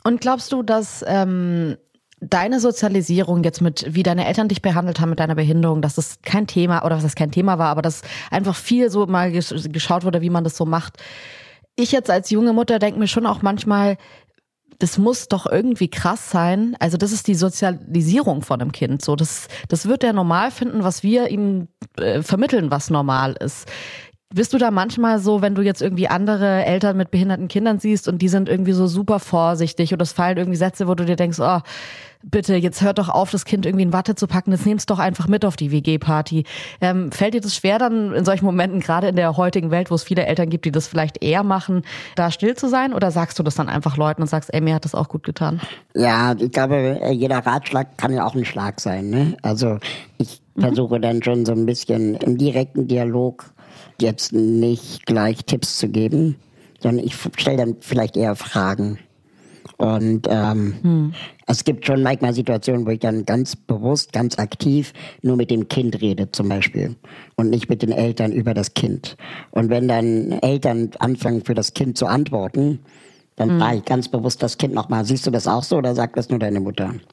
[0.05, 1.75] Und glaubst du, dass ähm,
[2.21, 6.21] deine Sozialisierung jetzt mit, wie deine Eltern dich behandelt haben mit deiner Behinderung, dass das
[6.21, 9.53] kein Thema oder was das kein Thema war, aber dass einfach viel so mal gesch
[9.69, 10.97] geschaut wurde, wie man das so macht.
[11.75, 13.97] Ich jetzt als junge Mutter denke mir schon auch manchmal,
[14.79, 16.75] das muss doch irgendwie krass sein.
[16.79, 19.03] Also das ist die Sozialisierung von einem Kind.
[19.03, 23.67] So, das, das wird er normal finden, was wir ihm äh, vermitteln, was normal ist.
[24.36, 28.10] Bist du da manchmal so, wenn du jetzt irgendwie andere Eltern mit behinderten Kindern siehst
[28.10, 31.15] und die sind irgendwie so super vorsichtig und es fallen irgendwie Sätze, wo du dir
[31.15, 31.60] denkst, oh,
[32.21, 35.00] bitte, jetzt hört doch auf, das Kind irgendwie in Watte zu packen, jetzt nehm's doch
[35.00, 36.43] einfach mit auf die WG-Party.
[36.82, 39.95] Ähm, fällt dir das schwer dann in solchen Momenten, gerade in der heutigen Welt, wo
[39.95, 41.84] es viele Eltern gibt, die das vielleicht eher machen,
[42.17, 42.93] da still zu sein?
[42.93, 45.24] Oder sagst du das dann einfach Leuten und sagst, ey, mir hat das auch gut
[45.24, 45.62] getan?
[45.93, 49.10] Ja, ich glaube, jeder Ratschlag kann ja auch ein Schlag sein.
[49.10, 49.38] Ne?
[49.43, 49.78] Also
[50.17, 53.55] ich versuche dann schon so ein bisschen im direkten Dialog
[54.01, 56.36] jetzt nicht gleich Tipps zu geben,
[56.79, 58.99] sondern ich stelle dann vielleicht eher Fragen.
[59.77, 61.13] Und ähm,
[61.47, 65.67] es gibt schon manchmal Situationen, wo ich dann ganz bewusst, ganz aktiv nur mit dem
[65.67, 66.95] Kind rede zum Beispiel
[67.36, 69.17] und nicht mit den Eltern über das Kind.
[69.51, 72.79] Und wenn dann Eltern anfangen für das Kind zu antworten,
[73.36, 76.15] dann frage ich ganz bewusst das Kind nochmal, siehst du das auch so oder sagt
[76.15, 76.93] das nur deine Mutter?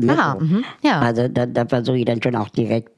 [0.00, 0.44] Ne, Ah, so.
[0.44, 1.00] mhm, ja.
[1.00, 2.92] Also da, da versuche ich dann schon auch direkt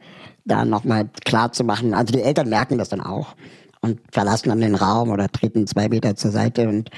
[0.44, 1.94] da nochmal klar zu machen.
[1.94, 3.35] Also die Eltern merken das dann auch
[3.81, 6.90] und verlassen dann den Raum oder treten zwei Meter zur Seite und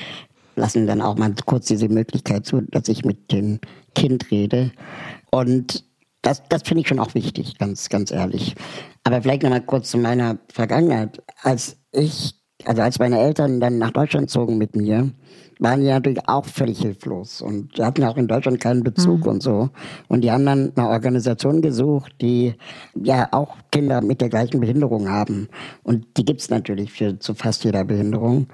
[0.56, 3.60] lassen dann auch mal kurz diese Möglichkeit zu, dass ich mit dem
[3.94, 4.72] Kind rede.
[5.30, 5.84] Und
[6.22, 8.54] das, das finde ich schon auch wichtig, ganz, ganz ehrlich.
[9.04, 11.22] Aber vielleicht nochmal kurz zu meiner Vergangenheit.
[11.42, 15.10] Als ich, also als meine Eltern dann nach Deutschland zogen mit mir,
[15.62, 19.70] waren die natürlich auch völlig hilflos und hatten auch in Deutschland keinen Bezug und so.
[20.08, 22.54] Und die haben dann eine Organisation gesucht, die
[22.94, 25.48] ja auch Kinder mit der gleichen Behinderung haben.
[25.84, 28.48] Und die gibt's natürlich für zu fast jeder Behinderung.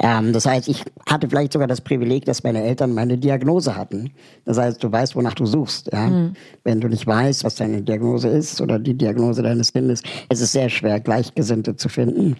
[0.00, 4.10] Ähm, das heißt, ich hatte vielleicht sogar das Privileg, dass meine Eltern meine Diagnose hatten.
[4.44, 5.90] Das heißt, du weißt, wonach du suchst.
[5.92, 6.32] Ja?
[6.64, 10.50] Wenn du nicht weißt, was deine Diagnose ist oder die Diagnose deines Kindes, ist es
[10.50, 12.36] sehr schwer, Gleichgesinnte zu finden.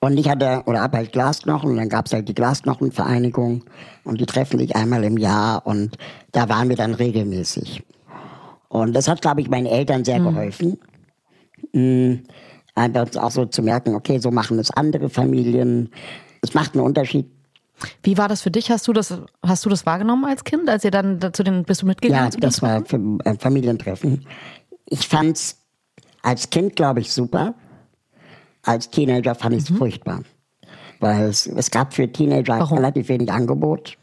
[0.00, 3.64] Und ich hatte, oder habe halt Glasknochen, und dann gab's halt die Glasknochenvereinigung
[4.04, 5.96] und die treffen sich einmal im Jahr und
[6.32, 7.82] da waren wir dann regelmäßig.
[8.68, 10.78] Und das hat, glaube ich, meinen Eltern sehr geholfen.
[11.72, 12.16] Mm,
[12.78, 15.90] Einfach auch so zu merken, okay, so machen es andere Familien.
[16.42, 17.26] Es macht einen Unterschied.
[18.04, 18.70] Wie war das für dich?
[18.70, 21.82] Hast du das, hast du das wahrgenommen als Kind, als ihr dann zu den, bist
[21.82, 22.30] du mitgegangen?
[22.32, 24.24] Ja, das war für, äh, Familientreffen.
[24.86, 25.58] Ich fand's
[26.22, 27.54] als Kind, glaube ich, super.
[28.68, 30.20] Als Teenager fand ich es furchtbar.
[31.00, 32.76] Weil es, es gab für Teenager Warum?
[32.76, 33.96] relativ wenig Angebot.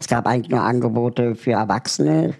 [0.00, 2.34] Es gab eigentlich nur Angebote für Erwachsene.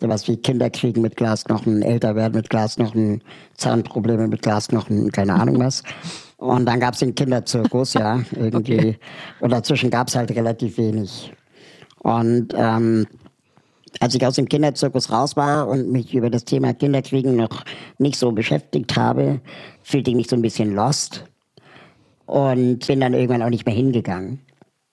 [0.00, 3.22] Sowas wie Kinder kriegen mit Glasknochen, älter werden mit Glasknochen,
[3.56, 5.84] Zahnprobleme mit Glasknochen, keine Ahnung was.
[6.36, 8.98] Und dann gab's den Kinderzirkus, ja, irgendwie.
[9.38, 11.32] Und dazwischen gab's halt relativ wenig.
[12.00, 13.06] Und ähm,
[14.00, 17.64] als ich aus dem Kinderzirkus raus war und mich über das Thema Kinderkriegen noch
[17.98, 19.40] nicht so beschäftigt habe,
[19.82, 21.24] fühlte ich mich so ein bisschen lost
[22.26, 24.40] und bin dann irgendwann auch nicht mehr hingegangen.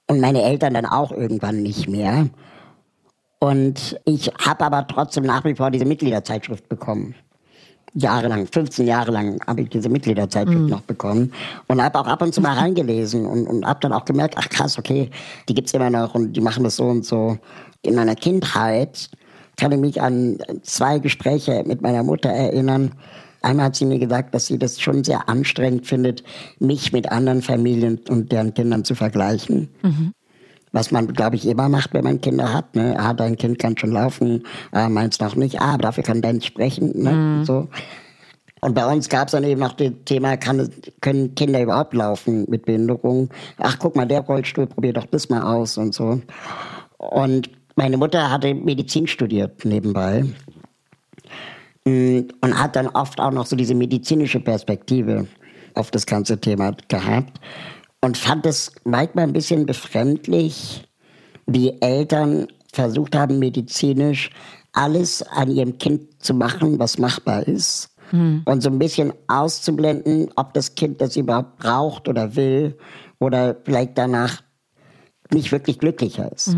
[0.08, 2.30] Und meine Eltern dann auch irgendwann nicht mehr.
[3.40, 7.16] Und ich habe aber trotzdem nach wie vor diese Mitgliederzeitschrift bekommen.
[7.94, 11.34] Jahrelang, 15 Jahre lang habe ich diese Mitgliederzeitschrift noch bekommen
[11.68, 14.48] und habe auch ab und zu mal reingelesen und, und habe dann auch gemerkt, ach
[14.48, 15.10] krass, okay,
[15.50, 17.38] die gibt's immer noch und die machen das so und so.
[17.84, 19.10] In meiner Kindheit
[19.58, 22.91] kann ich mich an zwei Gespräche mit meiner Mutter erinnern.
[23.41, 26.24] Einmal hat sie mir gesagt, dass sie das schon sehr anstrengend findet,
[26.60, 29.70] mich mit anderen Familien und deren Kindern zu vergleichen.
[30.72, 32.76] Was man, glaube ich, immer macht, wenn man Kinder hat.
[32.76, 32.96] Ne?
[32.98, 35.60] Ah, dein Kind kann schon laufen, ah, meins noch nicht.
[35.60, 36.94] Ah, dafür kann deins sprechen.
[36.96, 37.44] Ne?
[37.46, 37.67] So.
[38.62, 40.70] Und bei uns gab es dann eben noch das Thema, kann,
[41.02, 43.30] können Kinder überhaupt laufen mit Behinderung?
[43.58, 46.22] Ach, guck mal, der Rollstuhl, probier doch das mal aus und so.
[47.00, 47.50] Und
[47.82, 50.24] meine Mutter hatte Medizin studiert nebenbei
[51.86, 55.28] Mm, und hat dann oft auch noch so diese medizinische Perspektive
[55.74, 57.39] auf das ganze Thema gehabt
[58.02, 60.88] und fand es manchmal ein bisschen befremdlich,
[61.48, 64.30] wie Eltern versucht haben, medizinisch
[64.74, 67.89] alles an ihrem Kind zu machen, was machbar ist.
[68.46, 72.78] Und so ein bisschen auszublenden, ob das Kind das überhaupt braucht oder will
[73.20, 74.41] oder vielleicht danach
[75.34, 76.50] nicht wirklich glücklicher ist.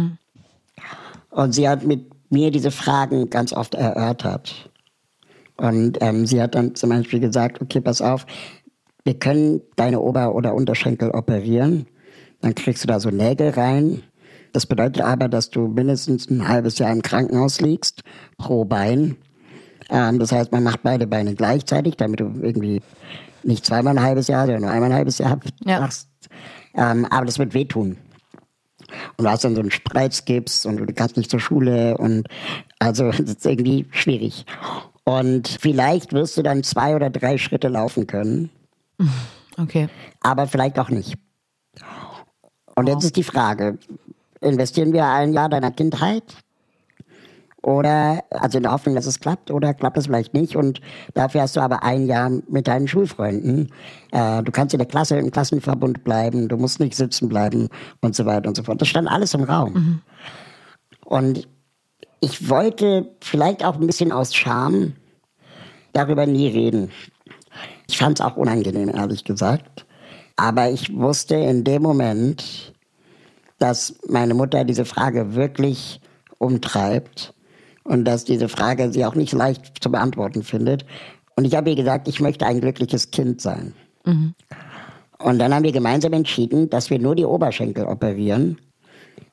[1.33, 4.69] Und sie hat mit mir diese Fragen ganz oft erörtert.
[5.57, 8.25] Und ähm, sie hat dann zum Beispiel gesagt, okay, pass auf,
[9.03, 11.87] wir können deine Ober- oder Unterschenkel operieren.
[12.41, 14.03] Dann kriegst du da so Nägel rein.
[14.51, 18.03] Das bedeutet aber, dass du mindestens ein halbes Jahr im Krankenhaus liegst,
[18.37, 19.15] pro Bein.
[19.89, 22.81] Ähm, das heißt, man macht beide Beine gleichzeitig, damit du irgendwie
[23.43, 25.79] nicht zweimal ein halbes Jahr, sondern nur einmal ein halbes Jahr Ja.
[25.81, 26.07] machst.
[26.75, 27.97] Ähm, aber das wird wehtun.
[29.17, 32.27] Und du hast dann so einen Spreizgips und du kannst nicht zur Schule und
[32.79, 34.45] also das ist irgendwie schwierig.
[35.03, 38.49] Und vielleicht wirst du dann zwei oder drei Schritte laufen können,
[39.57, 39.89] Okay.
[40.21, 41.15] aber vielleicht auch nicht.
[42.75, 43.77] Und jetzt ist die Frage,
[44.41, 46.23] investieren wir ein Jahr deiner Kindheit
[47.63, 50.55] oder, also in der Hoffnung, dass es klappt, oder klappt es vielleicht nicht.
[50.55, 50.81] Und
[51.13, 53.71] dafür hast du aber ein Jahr mit deinen Schulfreunden.
[54.11, 57.69] Äh, du kannst in der Klasse, im Klassenverbund bleiben, du musst nicht sitzen bleiben
[58.01, 58.81] und so weiter und so fort.
[58.81, 59.73] Das stand alles im Raum.
[59.73, 60.01] Mhm.
[61.05, 61.47] Und
[62.19, 64.93] ich wollte vielleicht auch ein bisschen aus Scham
[65.93, 66.91] darüber nie reden.
[67.87, 69.85] Ich fand es auch unangenehm, ehrlich gesagt.
[70.35, 72.73] Aber ich wusste in dem Moment,
[73.57, 76.01] dass meine Mutter diese Frage wirklich
[76.39, 77.33] umtreibt
[77.83, 80.85] und dass diese Frage sie auch nicht leicht zu beantworten findet.
[81.35, 83.73] Und ich habe ihr gesagt, ich möchte ein glückliches Kind sein.
[84.05, 84.33] Mhm.
[85.19, 88.57] Und dann haben wir gemeinsam entschieden, dass wir nur die Oberschenkel operieren,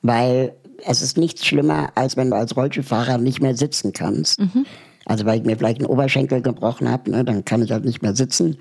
[0.01, 0.53] weil
[0.85, 4.39] es ist nichts schlimmer, als wenn du als Rollstuhlfahrer nicht mehr sitzen kannst.
[4.39, 4.65] Mhm.
[5.05, 8.01] Also weil ich mir vielleicht einen Oberschenkel gebrochen habe, ne, dann kann ich halt nicht
[8.01, 8.57] mehr sitzen.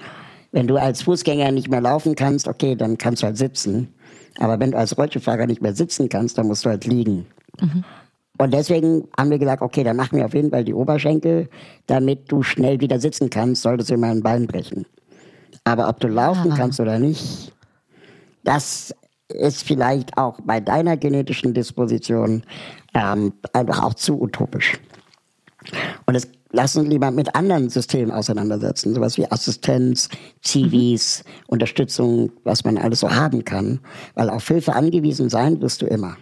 [0.52, 3.94] Wenn du als Fußgänger nicht mehr laufen kannst, okay, dann kannst du halt sitzen.
[4.38, 7.26] Aber wenn du als Rollstuhlfahrer nicht mehr sitzen kannst, dann musst du halt liegen.
[7.60, 7.84] Mhm.
[8.40, 11.50] Und deswegen haben wir gesagt, okay, dann machen wir auf jeden Fall die Oberschenkel,
[11.86, 14.86] damit du schnell wieder sitzen kannst, solltest du immer ein Bein brechen.
[15.64, 16.54] Aber ob du laufen ah.
[16.56, 17.52] kannst oder nicht,
[18.42, 18.94] das
[19.28, 22.42] ist vielleicht auch bei deiner genetischen Disposition
[22.94, 24.80] ähm, einfach auch zu utopisch.
[26.06, 30.08] Und es lass uns lieber mit anderen Systemen auseinandersetzen, sowas wie Assistenz,
[30.42, 31.32] Zivis, mhm.
[31.48, 33.80] Unterstützung, was man alles so haben kann.
[34.14, 36.16] Weil auf Hilfe angewiesen sein wirst du immer.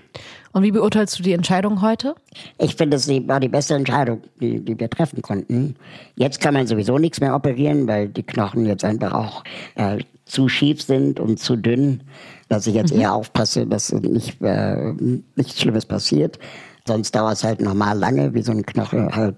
[0.53, 2.15] Und wie beurteilst du die Entscheidung heute?
[2.59, 5.77] Ich finde, es war die beste Entscheidung, die, die wir treffen konnten.
[6.17, 10.49] Jetzt kann man sowieso nichts mehr operieren, weil die Knochen jetzt einfach auch äh, zu
[10.49, 12.03] schief sind und zu dünn,
[12.49, 13.01] dass ich jetzt mhm.
[13.01, 14.93] eher aufpasse, dass nicht, äh,
[15.37, 16.39] nichts Schlimmes passiert.
[16.87, 19.37] Sonst dauert es halt normal lange, wie so ein Knochen halt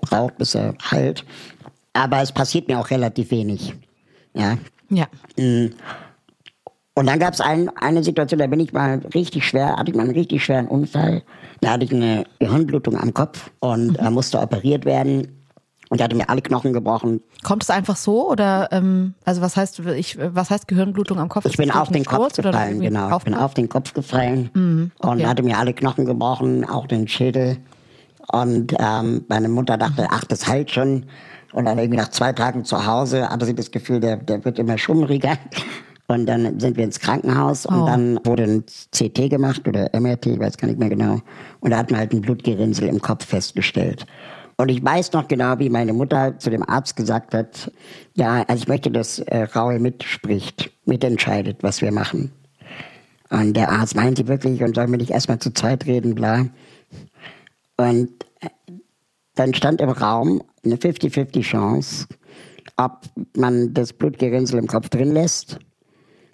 [0.00, 1.24] braucht, bis er heilt.
[1.92, 3.74] Aber es passiert mir auch relativ wenig.
[4.34, 4.56] Ja.
[4.88, 5.06] Ja.
[5.36, 5.70] Mm.
[6.94, 9.96] Und dann gab es ein, eine Situation, da bin ich mal richtig schwer, hatte ich
[9.96, 11.22] mal einen richtig schweren Unfall.
[11.60, 14.12] Da hatte ich eine Gehirnblutung am Kopf und mhm.
[14.12, 15.38] musste operiert werden.
[15.88, 17.20] Und er hatte mir alle Knochen gebrochen.
[17.42, 21.44] Kommt es einfach so oder ähm, also was heißt ich was heißt Gehirnblutung am Kopf?
[21.44, 23.14] Ich bin auf den Kopf gefallen, genau.
[23.18, 24.90] Ich bin auf den Kopf gefallen mhm.
[25.00, 25.28] und ja.
[25.28, 27.58] hatte mir alle Knochen gebrochen, auch den Schädel.
[28.28, 31.04] Und ähm, meine Mutter dachte, ach, das heilt schon.
[31.52, 34.58] Und dann irgendwie nach zwei Tagen zu Hause hatte sie das Gefühl, der, der wird
[34.58, 35.36] immer schummriger.
[36.12, 37.86] Und dann sind wir ins Krankenhaus und oh.
[37.86, 41.20] dann wurde ein CT gemacht oder MRT, ich weiß gar nicht mehr genau.
[41.60, 44.06] Und da hat man halt ein Blutgerinnsel im Kopf festgestellt.
[44.58, 47.72] Und ich weiß noch genau, wie meine Mutter zu dem Arzt gesagt hat,
[48.14, 52.30] ja, also ich möchte, dass äh, Raul mitspricht, mitentscheidet, was wir machen.
[53.30, 56.46] Und der Arzt meinte wirklich, und soll mir nicht erstmal zu zweit reden, bla.
[57.78, 58.48] Und äh,
[59.34, 62.06] dann stand im Raum eine 50-50 Chance,
[62.76, 63.00] ob
[63.34, 65.58] man das Blutgerinnsel im Kopf drin lässt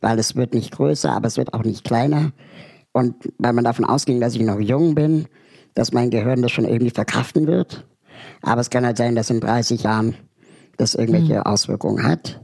[0.00, 2.32] weil es wird nicht größer, aber es wird auch nicht kleiner.
[2.92, 5.26] Und weil man davon ausging, dass ich noch jung bin,
[5.74, 7.86] dass mein Gehirn das schon irgendwie verkraften wird.
[8.42, 10.14] Aber es kann halt sein, dass in 30 Jahren
[10.76, 11.42] das irgendwelche mhm.
[11.42, 12.40] Auswirkungen hat.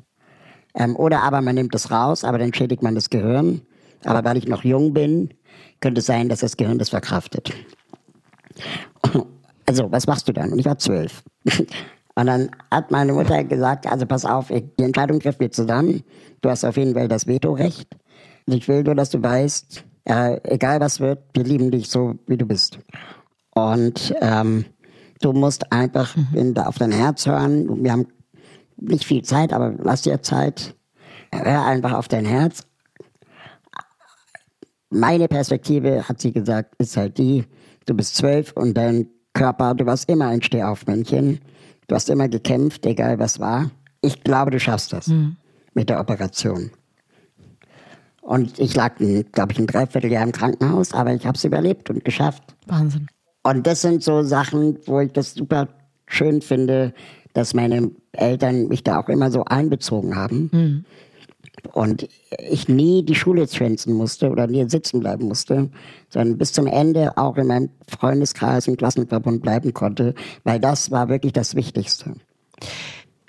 [0.75, 3.63] Ähm, oder aber man nimmt es raus, aber dann schädigt man das Gehirn.
[4.05, 5.31] Aber weil ich noch jung bin,
[5.81, 7.53] könnte es sein, dass das Gehirn das verkraftet.
[9.67, 10.53] Also, was machst du dann?
[10.53, 11.23] Und ich war zwölf.
[12.17, 16.05] Und dann hat meine Mutter gesagt, also pass auf, die Entscheidung trifft wir zusammen.
[16.45, 17.89] Du hast auf jeden Fall das Vetorecht.
[18.47, 22.17] Und ich will nur, dass du weißt, äh, egal was wird, wir lieben dich so,
[22.27, 22.81] wie du bist.
[23.55, 24.67] Und ähm,
[25.23, 26.55] du musst einfach mhm.
[26.59, 27.83] auf dein Herz hören.
[27.83, 28.09] Wir haben
[28.77, 30.77] nicht viel Zeit, aber lass dir Zeit.
[31.33, 32.67] Hör einfach auf dein Herz.
[34.91, 37.47] Meine Perspektive, hat sie gesagt, ist halt die,
[37.87, 41.41] du bist zwölf und dein Körper, du warst immer ein Stehaufmännchen.
[41.87, 43.71] Du hast immer gekämpft, egal was war.
[44.03, 45.39] Ich glaube, du schaffst das mhm.
[45.75, 46.71] Mit der Operation.
[48.21, 52.05] Und ich lag, glaube ich, ein Dreivierteljahr im Krankenhaus, aber ich habe es überlebt und
[52.05, 52.43] geschafft.
[52.67, 53.07] Wahnsinn.
[53.43, 55.69] Und das sind so Sachen, wo ich das super
[56.07, 56.95] schön finde,
[57.35, 60.51] dass meine Eltern mich da auch immer so einbezogen haben.
[60.53, 60.85] Mhm.
[61.73, 62.09] Und
[62.39, 65.71] ich nie die Schule schwänzen musste oder nie sitzen bleiben musste,
[66.09, 71.09] sondern bis zum Ende auch in meinem Freundeskreis und Klassenverbund bleiben konnte, weil das war
[71.09, 72.15] wirklich das Wichtigste.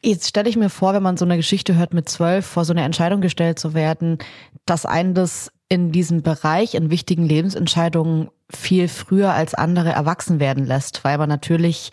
[0.05, 2.73] Jetzt stelle ich mir vor, wenn man so eine Geschichte hört mit zwölf, vor so
[2.73, 4.19] eine Entscheidung gestellt zu werden,
[4.67, 10.63] dass einen das in diesem Bereich, in wichtigen Lebensentscheidungen viel früher als andere erwachsen werden
[10.63, 11.89] lässt, weil man natürlich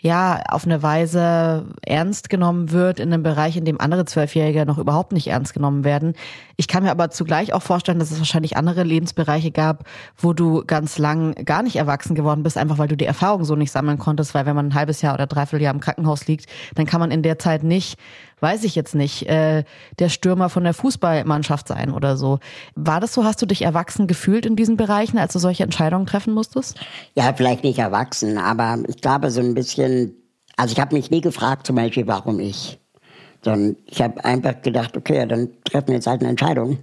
[0.00, 4.78] ja auf eine Weise ernst genommen wird in einem Bereich, in dem andere Zwölfjährige noch
[4.78, 6.14] überhaupt nicht ernst genommen werden.
[6.56, 9.84] Ich kann mir aber zugleich auch vorstellen, dass es wahrscheinlich andere Lebensbereiche gab,
[10.16, 13.56] wo du ganz lang gar nicht erwachsen geworden bist, einfach weil du die Erfahrung so
[13.56, 16.46] nicht sammeln konntest, weil wenn man ein halbes Jahr oder dreiviertel Jahr im Krankenhaus liegt,
[16.74, 17.98] dann kann man in der Zeit nicht
[18.40, 19.64] weiß ich jetzt nicht, äh,
[19.98, 22.38] der Stürmer von der Fußballmannschaft sein oder so.
[22.74, 23.24] War das so?
[23.24, 26.78] Hast du dich erwachsen gefühlt in diesen Bereichen, als du solche Entscheidungen treffen musstest?
[27.14, 30.14] Ja, vielleicht nicht erwachsen, aber ich glaube so ein bisschen,
[30.56, 32.78] also ich habe mich nie gefragt zum Beispiel, warum ich.
[33.42, 36.78] Sondern ich habe einfach gedacht, okay, dann treffen wir jetzt halt eine Entscheidung.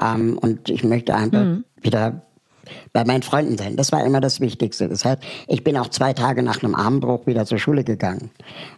[0.00, 1.64] Ähm, und ich möchte einfach mhm.
[1.80, 2.22] wieder
[2.92, 3.76] bei meinen Freunden sein.
[3.76, 4.88] Das war immer das Wichtigste.
[4.88, 8.30] Das heißt, ich bin auch zwei Tage nach einem Armbruch wieder zur Schule gegangen.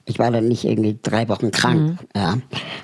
[0.04, 1.92] Ich war dann nicht irgendwie drei Wochen krank.
[1.92, 1.98] Mhm.
[2.14, 2.34] Ja.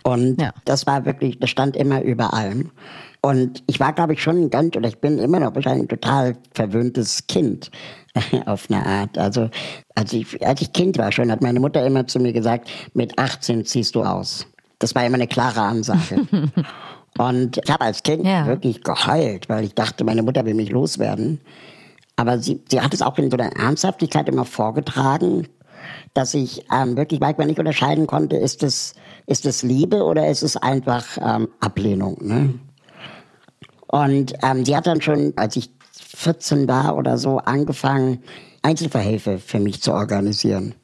[0.03, 0.53] Und ja.
[0.65, 2.71] das war wirklich, das stand immer über allem.
[3.25, 5.89] Und ich war, glaube ich, schon ein ganz, oder ich bin immer noch wahrscheinlich ein
[5.89, 7.71] total verwöhntes Kind
[8.47, 9.17] auf eine Art.
[9.17, 9.49] Also
[9.95, 13.19] als ich, als ich Kind war schon, hat meine Mutter immer zu mir gesagt, mit
[13.19, 14.47] 18 ziehst du aus.
[14.81, 16.27] Das war immer eine klare Ansage.
[17.19, 18.47] Und ich habe als Kind ja.
[18.47, 21.41] wirklich geheult, weil ich dachte, meine Mutter will mich loswerden.
[22.17, 25.49] Aber sie, sie hat es auch in so einer Ernsthaftigkeit immer vorgetragen,
[26.15, 28.95] dass ich ähm, wirklich manchmal nicht unterscheiden konnte, ist es,
[29.27, 32.19] ist es Liebe oder ist es einfach ähm, Ablehnung.
[32.21, 32.55] Ne?
[33.89, 38.23] Und ähm, sie hat dann schon, als ich 14 war oder so, angefangen,
[38.63, 40.75] Einzelverhilfe für mich zu organisieren.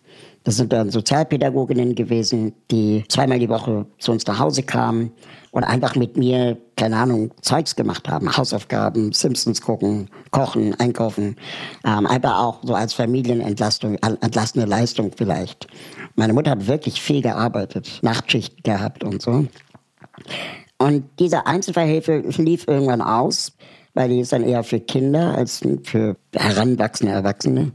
[0.48, 5.12] Das sind dann Sozialpädagoginnen gewesen, die zweimal die Woche zu uns nach Hause kamen
[5.50, 8.34] und einfach mit mir, keine Ahnung, Zeugs gemacht haben.
[8.34, 11.36] Hausaufgaben, Simpsons gucken, kochen, einkaufen.
[11.84, 15.66] Ähm, einfach auch so als Familienentlastung, entlastende Leistung vielleicht.
[16.14, 19.44] Meine Mutter hat wirklich viel gearbeitet, Nachtschichten gehabt und so.
[20.78, 23.52] Und diese Einzelverhilfe lief irgendwann aus,
[23.92, 27.72] weil die ist dann eher für Kinder als für heranwachsende Erwachsene.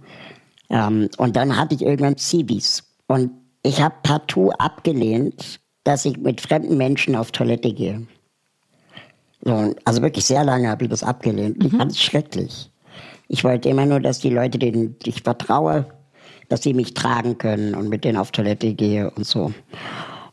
[0.74, 2.84] Ähm, und dann hatte ich irgendwann Zivis.
[3.08, 8.08] Und ich habe partout abgelehnt, dass ich mit fremden Menschen auf Toilette gehe.
[9.46, 11.60] So, also wirklich sehr lange habe ich das abgelehnt.
[11.60, 11.66] Mhm.
[11.68, 12.72] Ich fand es schrecklich.
[13.28, 15.86] Ich wollte immer nur, dass die Leute, denen ich vertraue,
[16.50, 19.54] dass sie mich tragen können und mit denen auf Toilette gehe und so.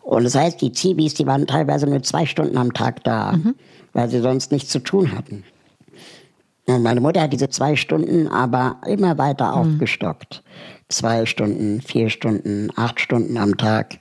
[0.00, 3.54] Und das heißt, die Zivis, die waren teilweise nur zwei Stunden am Tag da, mhm.
[3.92, 5.44] weil sie sonst nichts zu tun hatten.
[6.78, 9.72] Meine Mutter hat diese zwei Stunden aber immer weiter mhm.
[9.72, 10.42] aufgestockt.
[10.88, 13.98] Zwei Stunden, vier Stunden, acht Stunden am Tag.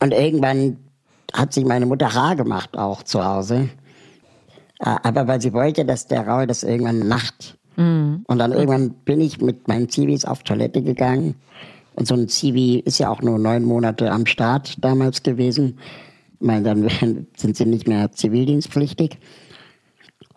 [0.00, 0.78] Und irgendwann
[1.32, 3.68] hat sich meine Mutter rar gemacht, auch zu Hause.
[4.80, 7.58] Äh, aber weil sie wollte, dass der Raul das irgendwann macht.
[7.76, 8.24] Mhm.
[8.26, 11.34] Und dann irgendwann bin ich mit meinen Zivis auf Toilette gegangen.
[11.94, 15.78] Und so ein Zivi ist ja auch nur neun Monate am Start damals gewesen.
[16.40, 19.18] Ich meine, dann sind sie nicht mehr zivildienstpflichtig.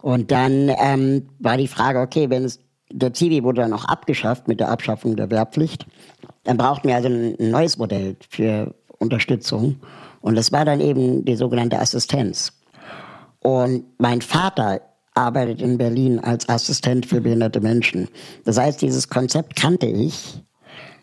[0.02, 2.60] Und dann ähm, war die Frage, okay, wenn es
[2.94, 5.86] der Zivi wurde dann auch abgeschafft mit der Abschaffung der Wehrpflicht,
[6.44, 9.78] dann brauchten wir also ein neues Modell für Unterstützung.
[10.22, 12.54] Und das war dann eben die sogenannte Assistenz.
[13.40, 14.82] Und mein Vater
[15.14, 18.08] arbeitet in Berlin als Assistent für behinderte Menschen.
[18.46, 20.42] Das heißt, dieses Konzept kannte ich,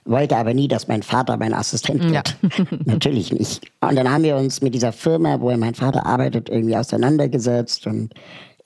[0.05, 2.37] wollte aber nie, dass mein Vater mein Assistent wird.
[2.41, 2.65] Ja.
[2.85, 3.71] Natürlich nicht.
[3.81, 8.15] Und dann haben wir uns mit dieser Firma, wo mein Vater arbeitet, irgendwie auseinandergesetzt und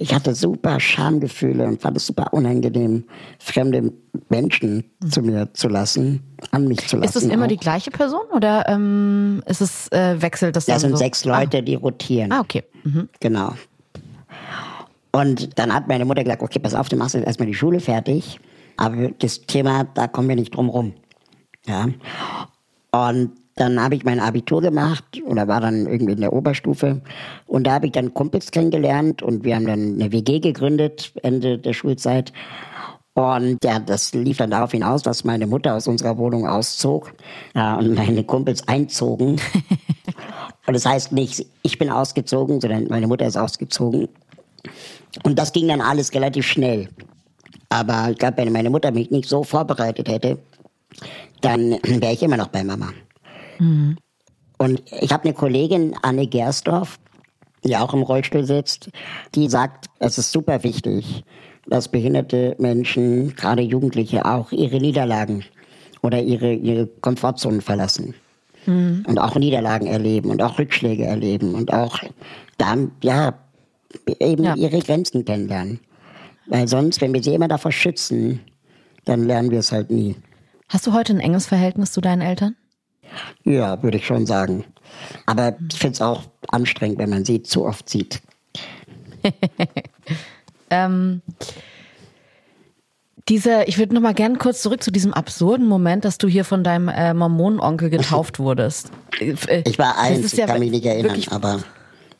[0.03, 3.05] ich hatte super Schamgefühle und fand es super unangenehm,
[3.38, 3.92] fremde
[4.28, 5.11] Menschen mhm.
[5.11, 7.09] zu mir zu lassen, an mich zu lassen.
[7.09, 7.48] Ist es immer auch.
[7.48, 10.66] die gleiche Person oder ähm, ist es äh, wechselt das?
[10.66, 10.96] Das sind so?
[10.96, 11.62] sechs Leute, ah.
[11.62, 12.32] die rotieren.
[12.32, 12.64] Ah, okay.
[12.82, 13.09] Mhm.
[13.20, 13.55] Genau.
[15.12, 17.78] Und dann hat meine Mutter gesagt, okay, pass auf, du machst jetzt erstmal die Schule
[17.78, 18.40] fertig.
[18.76, 20.94] Aber das Thema, da kommen wir nicht drum rum.
[21.66, 21.86] Ja.
[22.90, 27.03] Und dann habe ich mein Abitur gemacht oder war dann irgendwie in der Oberstufe.
[27.46, 31.59] Und da habe ich dann Kumpels kennengelernt und wir haben dann eine WG gegründet, Ende
[31.59, 32.32] der Schulzeit.
[33.14, 37.12] Und ja, das lief dann darauf hinaus, dass meine Mutter aus unserer Wohnung auszog
[37.55, 39.32] ja, und meine Kumpels einzogen.
[40.66, 44.09] und das heißt nicht, ich bin ausgezogen, sondern meine Mutter ist ausgezogen.
[45.24, 46.88] Und das ging dann alles relativ schnell.
[47.68, 50.38] Aber ich glaube, wenn meine Mutter mich nicht so vorbereitet hätte,
[51.42, 52.88] dann wäre ich immer noch bei Mama.
[53.62, 53.96] Mhm.
[54.58, 56.98] Und ich habe eine Kollegin, Anne Gersdorf,
[57.64, 58.90] die auch im Rollstuhl sitzt,
[59.34, 61.24] die sagt, es ist super wichtig,
[61.66, 65.44] dass behinderte Menschen, gerade Jugendliche, auch ihre Niederlagen
[66.02, 68.14] oder ihre, ihre Komfortzonen verlassen.
[68.66, 69.04] Mhm.
[69.06, 71.98] Und auch Niederlagen erleben und auch Rückschläge erleben und auch
[72.58, 73.34] dann, ja,
[74.20, 74.54] eben ja.
[74.54, 75.80] ihre Grenzen kennenlernen.
[76.46, 78.40] Weil sonst, wenn wir sie immer davor schützen,
[79.04, 80.16] dann lernen wir es halt nie.
[80.68, 82.56] Hast du heute ein enges Verhältnis zu deinen Eltern?
[83.44, 84.64] Ja, würde ich schon sagen.
[85.26, 88.20] Aber ich finde es auch anstrengend, wenn man sie zu oft sieht.
[90.70, 91.22] ähm,
[93.28, 96.44] Diese, ich würde noch mal gern kurz zurück zu diesem absurden Moment, dass du hier
[96.44, 98.90] von deinem äh, Mormononkel getauft wurdest.
[99.20, 101.60] Äh, Ich war eins, ist ich ja kann mich nicht erinnern, aber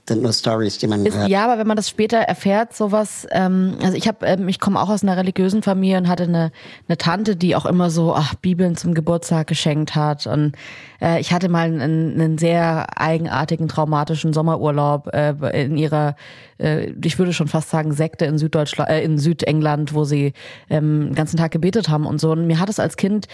[0.09, 1.29] sind nur Stories, die man Ist, hört.
[1.29, 4.81] ja, aber wenn man das später erfährt, sowas, ähm, also ich habe, ähm, ich komme
[4.81, 6.51] auch aus einer religiösen Familie und hatte eine,
[6.89, 10.27] eine Tante, die auch immer so ach, Bibeln zum Geburtstag geschenkt hat.
[10.27, 10.53] Und
[11.01, 16.17] äh, ich hatte mal einen, einen sehr eigenartigen, traumatischen Sommerurlaub äh, in ihrer,
[16.59, 20.33] äh, ich würde schon fast sagen, Sekte in Süddeutschland, äh, in Südengland, wo sie
[20.69, 22.33] ähm, den ganzen Tag gebetet haben und so.
[22.33, 23.29] Und mir hat es als Kind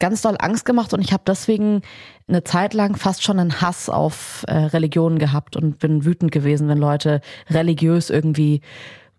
[0.00, 1.82] ganz doll Angst gemacht und ich habe deswegen
[2.26, 6.68] eine Zeit lang fast schon einen Hass auf äh, Religionen gehabt und bin wütend gewesen,
[6.68, 8.62] wenn Leute religiös irgendwie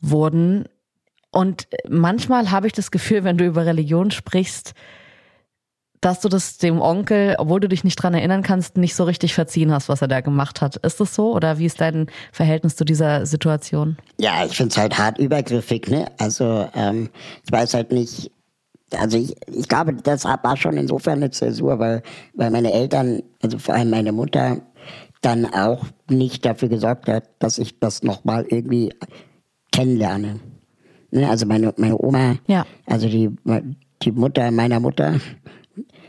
[0.01, 0.65] wurden.
[1.31, 4.73] Und manchmal habe ich das Gefühl, wenn du über Religion sprichst,
[6.01, 9.35] dass du das dem Onkel, obwohl du dich nicht dran erinnern kannst, nicht so richtig
[9.35, 10.77] verziehen hast, was er da gemacht hat.
[10.77, 11.33] Ist das so?
[11.33, 13.97] Oder wie ist dein Verhältnis zu dieser Situation?
[14.19, 16.07] Ja, ich finde es halt hart übergriffig, ne?
[16.17, 17.11] Also, ähm,
[17.45, 18.31] ich weiß halt nicht,
[18.97, 23.57] also ich, ich glaube, das war schon insofern eine Zäsur, weil, weil meine Eltern, also
[23.57, 24.61] vor allem meine Mutter,
[25.21, 28.93] dann auch nicht dafür gesorgt hat, dass ich das nochmal irgendwie
[29.71, 30.39] kennenlerne.
[31.11, 31.29] Ne?
[31.29, 32.65] Also meine, meine Oma, Ja.
[32.85, 33.29] also die,
[34.01, 35.19] die Mutter meiner Mutter,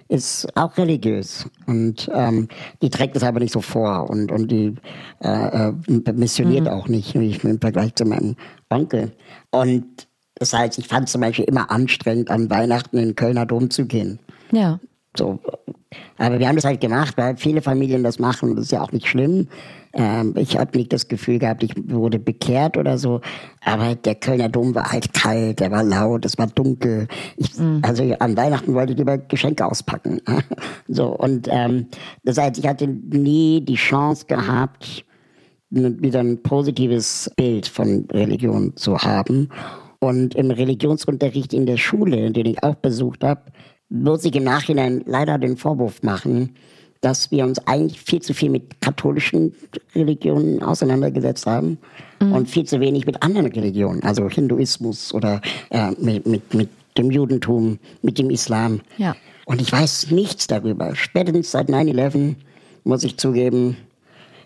[0.08, 2.48] ist auch religiös und ähm,
[2.82, 4.74] die trägt es aber nicht so vor und und die
[5.22, 5.72] äh, äh,
[6.12, 8.36] missioniert auch nicht im Vergleich zu meinem
[8.68, 9.12] Onkel
[9.52, 10.06] und
[10.42, 13.86] das heißt ich fand zum Beispiel immer anstrengend an Weihnachten in den Kölner Dom zu
[13.86, 14.18] gehen.
[14.50, 14.80] Ja.
[15.16, 15.38] so.
[16.18, 18.56] Aber wir haben das halt gemacht weil viele Familien das machen.
[18.56, 19.48] Das ist ja auch nicht schlimm.
[19.94, 23.20] Ähm, ich habe nicht das Gefühl gehabt ich wurde bekehrt oder so.
[23.64, 27.06] Aber der Kölner Dom war halt kalt der war laut es war dunkel.
[27.36, 30.20] Ich, also an Weihnachten wollte ich lieber Geschenke auspacken.
[30.88, 31.86] So und ähm,
[32.24, 35.04] das heißt ich hatte nie die Chance gehabt
[35.70, 39.48] wieder ein positives Bild von Religion zu haben.
[40.02, 43.42] Und im Religionsunterricht in der Schule, den ich auch besucht habe,
[43.88, 46.56] muss ich im Nachhinein leider den Vorwurf machen,
[47.00, 49.54] dass wir uns eigentlich viel zu viel mit katholischen
[49.94, 51.78] Religionen auseinandergesetzt haben
[52.18, 55.40] und viel zu wenig mit anderen Religionen, also Hinduismus oder
[55.70, 58.80] äh, mit, mit, mit dem Judentum, mit dem Islam.
[58.98, 59.14] Ja.
[59.46, 60.96] Und ich weiß nichts darüber.
[60.96, 62.34] Spätestens seit 9-11
[62.82, 63.76] muss ich zugeben,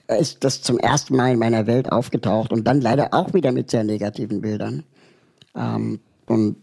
[0.06, 3.70] ist das zum ersten Mal in meiner Welt aufgetaucht und dann leider auch wieder mit
[3.70, 4.84] sehr negativen Bildern.
[5.56, 6.56] Ähm, und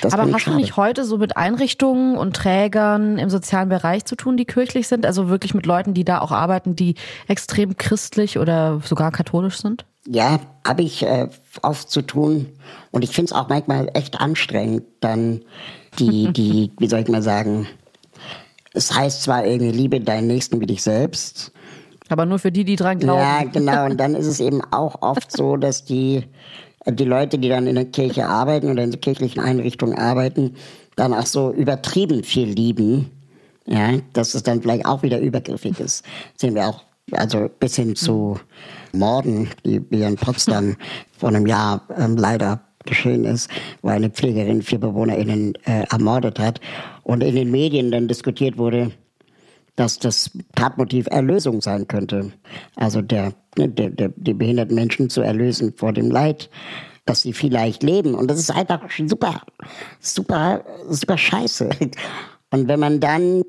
[0.00, 4.14] das Aber hast du nicht heute so mit Einrichtungen und Trägern im sozialen Bereich zu
[4.14, 5.04] tun, die kirchlich sind?
[5.04, 6.94] Also wirklich mit Leuten, die da auch arbeiten, die
[7.26, 9.84] extrem christlich oder sogar katholisch sind?
[10.08, 11.28] Ja, habe ich äh,
[11.62, 12.46] oft zu tun.
[12.92, 15.42] Und ich finde es auch manchmal echt anstrengend, dann
[15.98, 17.66] die, die, wie soll ich mal sagen,
[18.72, 21.52] es heißt zwar irgendwie, liebe deinen Nächsten wie dich selbst.
[22.08, 23.20] Aber nur für die, die dran glauben.
[23.20, 23.86] Ja, genau.
[23.90, 26.24] Und dann ist es eben auch oft so, dass die,
[26.90, 30.54] die Leute, die dann in der Kirche arbeiten oder in so kirchlichen Einrichtungen arbeiten,
[30.94, 33.10] dann auch so übertrieben viel lieben.
[33.68, 36.04] Ja, dass es dann vielleicht auch wieder übergriffig ist.
[36.36, 38.38] Sehen wir auch, also bis hin zu
[38.92, 40.76] Morden, die hier in Potsdam
[41.18, 43.50] vor einem Jahr ähm, leider geschehen ist,
[43.82, 46.60] wo eine Pflegerin vier BewohnerInnen äh, ermordet hat
[47.02, 48.92] und in den Medien dann diskutiert wurde,
[49.76, 52.32] dass das Tatmotiv Erlösung sein könnte.
[52.74, 56.50] Also der, der, der, die behinderten Menschen zu erlösen vor dem Leid,
[57.04, 58.14] dass sie vielleicht leben.
[58.14, 59.42] Und das ist einfach super,
[60.00, 61.70] super, super scheiße.
[62.50, 63.42] Und wenn man dann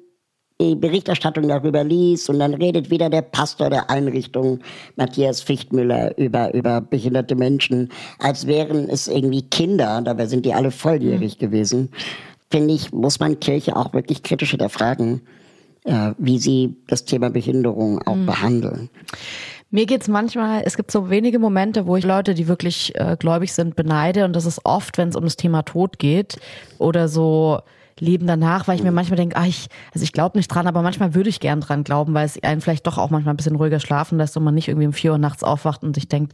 [0.60, 4.60] die Berichterstattung darüber liest und dann redet wieder der Pastor der Einrichtung,
[4.96, 10.72] Matthias Fichtmüller, über, über behinderte Menschen, als wären es irgendwie Kinder, dabei sind die alle
[10.72, 11.90] volljährig gewesen,
[12.50, 15.22] finde ich, muss man Kirche auch wirklich kritisch hinterfragen,
[16.18, 18.90] wie sie das Thema Behinderung auch behandeln.
[19.70, 23.52] Mir geht's manchmal, es gibt so wenige Momente, wo ich Leute, die wirklich äh, gläubig
[23.52, 24.24] sind, beneide.
[24.24, 26.40] Und das ist oft, wenn es um das Thema Tod geht
[26.78, 27.60] oder so
[28.00, 30.82] Leben danach, weil ich mir manchmal denke, ah, ich, also ich glaube nicht dran, aber
[30.84, 33.56] manchmal würde ich gern dran glauben, weil es einen vielleicht doch auch manchmal ein bisschen
[33.56, 36.34] ruhiger schlafen lässt und man nicht irgendwie um vier Uhr nachts aufwacht und sich denkt,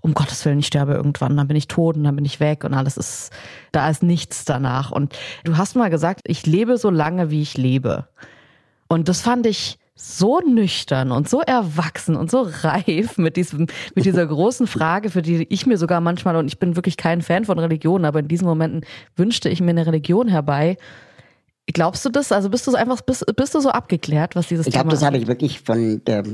[0.00, 2.64] um Gottes Willen, ich sterbe irgendwann, dann bin ich tot und dann bin ich weg
[2.64, 3.30] und alles ist,
[3.72, 4.90] da ist nichts danach.
[4.90, 8.08] Und du hast mal gesagt, ich lebe so lange, wie ich lebe.
[8.94, 14.04] Und das fand ich so nüchtern und so erwachsen und so reif mit diesem, mit
[14.04, 17.44] dieser großen Frage, für die ich mir sogar manchmal, und ich bin wirklich kein Fan
[17.44, 18.84] von Religionen, aber in diesen Momenten
[19.16, 20.76] wünschte ich mir eine Religion herbei.
[21.66, 22.30] Glaubst du das?
[22.30, 24.96] Also bist du so einfach, bist, bist du so abgeklärt, was dieses Ich Thema glaube,
[24.96, 26.24] das habe ich wirklich von der,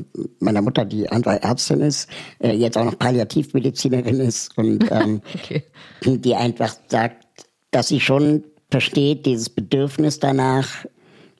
[0.41, 2.09] meiner Mutter, die einfach Ärztin ist,
[2.41, 5.63] äh, jetzt auch noch Palliativmedizinerin ist und ähm, Okay.
[6.05, 7.27] die einfach sagt,
[7.71, 10.67] dass sie schon versteht, dieses Bedürfnis danach,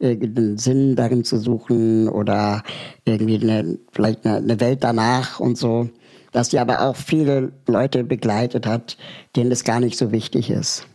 [0.01, 2.63] irgendeinen Sinn darin zu suchen oder
[3.05, 5.89] irgendwie eine, vielleicht eine, Welt danach und so.
[6.33, 8.97] Dass sie aber auch viele Leute begleitet hat,
[9.37, 10.87] denen das gar nicht so wichtig ist.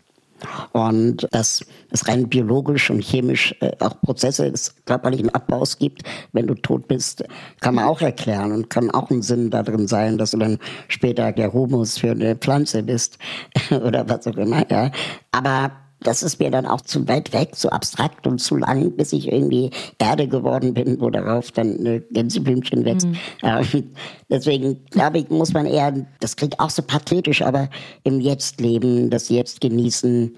[0.74, 6.04] Und dass es rein biologisch und chemisch äh, auch Prozesse des körperlichen Abbaus gibt,
[6.34, 7.24] wenn du tot bist,
[7.62, 11.32] kann man auch erklären und kann auch ein Sinn darin sein, dass du dann später
[11.32, 13.18] der Humus für eine Pflanze bist
[13.72, 14.70] oder was auch immer.
[14.70, 14.92] Ja.
[15.32, 15.72] Aber
[16.08, 19.32] das ist mir dann auch zu weit weg, zu abstrakt und zu lang, bis ich
[19.32, 23.08] irgendwie Erde geworden bin, wo darauf dann eine Gänseblümchen wächst.
[23.08, 23.18] Mhm.
[23.44, 23.92] Ähm,
[24.30, 27.70] deswegen glaube ich, muss man eher, das klingt auch so pathetisch, aber
[28.04, 30.36] im Jetzt leben, das Jetzt genießen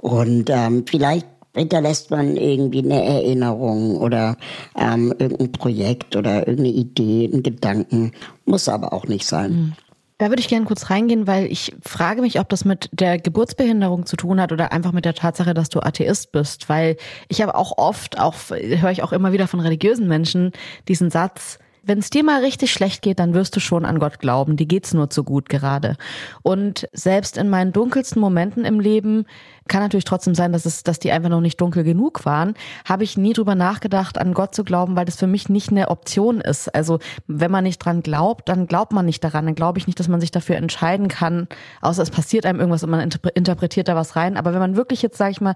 [0.00, 4.36] und ähm, vielleicht hinterlässt man irgendwie eine Erinnerung oder
[4.76, 8.12] ähm, irgendein Projekt oder irgendeine Idee, einen Gedanken.
[8.44, 9.76] Muss aber auch nicht sein.
[10.18, 14.06] Da würde ich gerne kurz reingehen, weil ich frage mich, ob das mit der Geburtsbehinderung
[14.06, 16.68] zu tun hat oder einfach mit der Tatsache, dass du Atheist bist.
[16.68, 16.96] Weil
[17.28, 20.52] ich habe auch oft, auch höre ich auch immer wieder von religiösen Menschen
[20.86, 24.18] diesen Satz, wenn es dir mal richtig schlecht geht, dann wirst du schon an Gott
[24.18, 24.56] glauben.
[24.56, 25.96] Die geht's nur zu gut gerade.
[26.42, 29.26] Und selbst in meinen dunkelsten Momenten im Leben
[29.68, 32.54] kann natürlich trotzdem sein, dass es, dass die einfach noch nicht dunkel genug waren.
[32.86, 35.88] Habe ich nie drüber nachgedacht, an Gott zu glauben, weil das für mich nicht eine
[35.88, 36.74] Option ist.
[36.74, 39.46] Also wenn man nicht dran glaubt, dann glaubt man nicht daran.
[39.46, 41.48] Dann glaube ich nicht, dass man sich dafür entscheiden kann,
[41.80, 44.36] außer es passiert einem irgendwas und man interpretiert da was rein.
[44.36, 45.54] Aber wenn man wirklich jetzt, sage ich mal,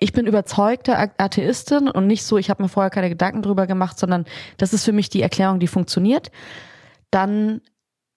[0.00, 3.98] ich bin überzeugte Atheistin und nicht so, ich habe mir vorher keine Gedanken drüber gemacht,
[3.98, 4.24] sondern
[4.56, 6.30] das ist für mich die Erklärung, die funktioniert,
[7.10, 7.60] dann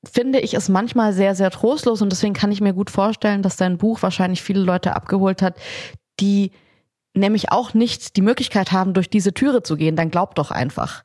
[0.04, 3.58] finde ich es manchmal sehr, sehr trostlos und deswegen kann ich mir gut vorstellen, dass
[3.58, 5.56] dein Buch wahrscheinlich viele Leute abgeholt hat,
[6.20, 6.52] die
[7.14, 11.04] nämlich auch nicht die Möglichkeit haben, durch diese Türe zu gehen, dann glaub doch einfach.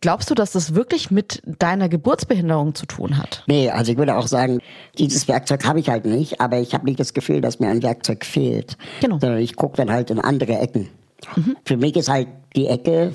[0.00, 3.42] Glaubst du, dass das wirklich mit deiner Geburtsbehinderung zu tun hat?
[3.46, 4.60] Nee, also ich würde auch sagen,
[4.98, 7.82] dieses Werkzeug habe ich halt nicht, aber ich habe nicht das Gefühl, dass mir ein
[7.82, 8.76] Werkzeug fehlt.
[9.00, 9.18] Genau.
[9.18, 10.88] Sondern ich gucke dann halt in andere Ecken.
[11.36, 11.56] Mhm.
[11.64, 13.14] Für mich ist halt die Ecke,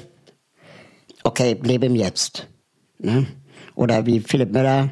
[1.24, 2.48] okay, lebe im Jetzt.
[2.98, 3.28] Ne?
[3.76, 4.90] Oder wie Philipp Müller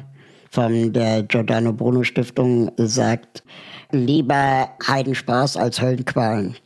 [0.50, 3.42] von der Giordano Bruno Stiftung sagt,
[3.90, 6.56] lieber Heidenspaß als Höllenqualen.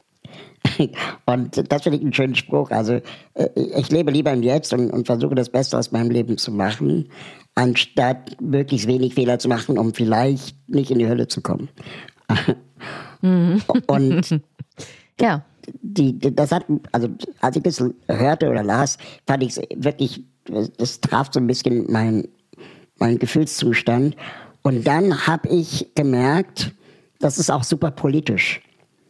[1.27, 2.71] Und das finde ich einen schönen Spruch.
[2.71, 3.01] Also
[3.35, 6.53] äh, ich lebe lieber im Jetzt und, und versuche das Beste aus meinem Leben zu
[6.53, 7.09] machen,
[7.55, 11.69] anstatt möglichst wenig Fehler zu machen, um vielleicht nicht in die Hölle zu kommen.
[13.23, 13.63] Mhm.
[13.87, 14.41] Und
[15.21, 15.45] ja.
[15.81, 17.09] Die, das hat, also
[17.41, 18.99] als ich das hörte oder las,
[19.29, 20.25] fand ich es wirklich,
[20.77, 22.27] das traf so ein bisschen mein,
[22.99, 24.17] mein Gefühlszustand.
[24.63, 26.73] Und dann habe ich gemerkt,
[27.21, 28.61] das ist auch super politisch.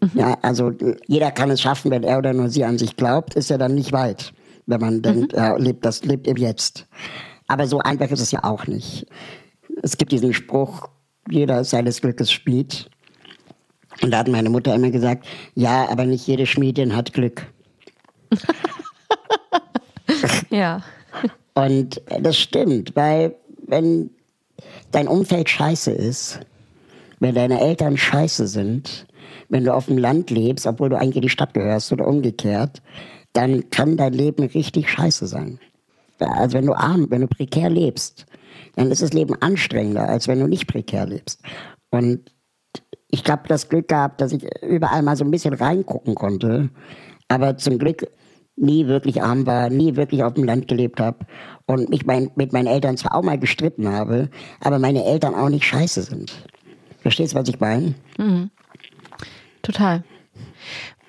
[0.02, 0.10] Mhm.
[0.14, 0.72] Ja, also
[1.06, 3.74] jeder kann es schaffen, wenn er oder nur sie an sich glaubt, ist er dann
[3.74, 4.32] nicht weit,
[4.66, 5.02] wenn man mhm.
[5.02, 6.86] denkt, er lebt das lebt im Jetzt.
[7.46, 9.06] Aber so einfach ist es ja auch nicht.
[9.82, 10.88] Es gibt diesen Spruch,
[11.30, 12.90] jeder ist seines Glückes Schmied.
[14.00, 17.46] Und da hat meine Mutter immer gesagt, ja, aber nicht jede Schmiedin hat Glück.
[20.50, 20.82] ja.
[21.54, 23.36] Und das stimmt, weil
[23.66, 24.10] wenn
[24.90, 26.40] dein Umfeld scheiße ist,
[27.20, 29.06] wenn deine Eltern scheiße sind,
[29.52, 32.80] wenn du auf dem Land lebst, obwohl du eigentlich in die Stadt gehörst oder umgekehrt,
[33.34, 35.58] dann kann dein Leben richtig scheiße sein.
[36.18, 38.24] Also wenn du arm, wenn du prekär lebst,
[38.76, 41.42] dann ist das Leben anstrengender, als wenn du nicht prekär lebst.
[41.90, 42.32] Und
[43.10, 46.70] ich habe das Glück gehabt, dass ich überall mal so ein bisschen reingucken konnte,
[47.28, 48.06] aber zum Glück
[48.56, 51.26] nie wirklich arm war, nie wirklich auf dem Land gelebt habe
[51.66, 54.30] und mich mein, mit meinen Eltern zwar auch mal gestritten habe,
[54.60, 56.32] aber meine Eltern auch nicht scheiße sind.
[57.00, 57.94] Verstehst du, was ich meine?
[58.16, 58.50] Mhm.
[59.62, 60.04] Total.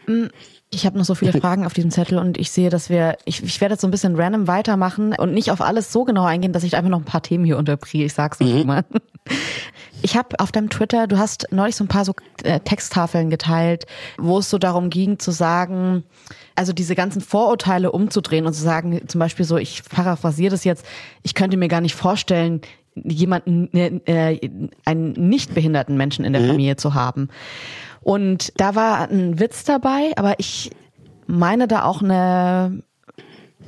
[0.07, 0.27] Mm,
[0.71, 3.43] ich habe noch so viele Fragen auf diesem Zettel und ich sehe, dass wir, ich,
[3.43, 6.53] ich werde jetzt so ein bisschen random weitermachen und nicht auf alles so genau eingehen,
[6.53, 8.05] dass ich einfach noch ein paar Themen hier unterbringe.
[8.05, 8.65] Ich sag's mhm.
[8.65, 8.85] mal.
[10.05, 13.85] Ich habe auf deinem Twitter, du hast neulich so ein paar so äh, Texttafeln geteilt,
[14.17, 16.03] wo es so darum ging zu sagen,
[16.55, 20.85] also diese ganzen Vorurteile umzudrehen und zu sagen, zum Beispiel so, ich paraphrasiere das jetzt,
[21.23, 22.59] ich könnte mir gar nicht vorstellen,
[22.95, 24.39] jemanden, äh,
[24.83, 26.47] einen nicht behinderten Menschen in der mhm.
[26.47, 27.29] Familie zu haben.
[28.03, 30.71] Und da war ein Witz dabei, aber ich
[31.25, 32.83] meine da auch eine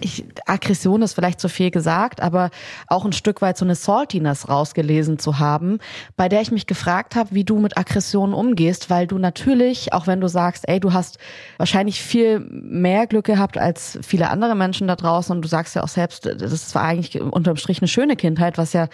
[0.01, 2.49] ich, Aggression ist vielleicht zu viel gesagt, aber
[2.87, 5.79] auch ein Stück weit so eine Saltiness rausgelesen zu haben,
[6.17, 10.07] bei der ich mich gefragt habe, wie du mit Aggressionen umgehst, weil du natürlich, auch
[10.07, 11.17] wenn du sagst, ey, du hast
[11.57, 15.83] wahrscheinlich viel mehr Glück gehabt als viele andere Menschen da draußen und du sagst ja
[15.83, 18.87] auch selbst, das war eigentlich unterm Strich eine schöne Kindheit, was ja,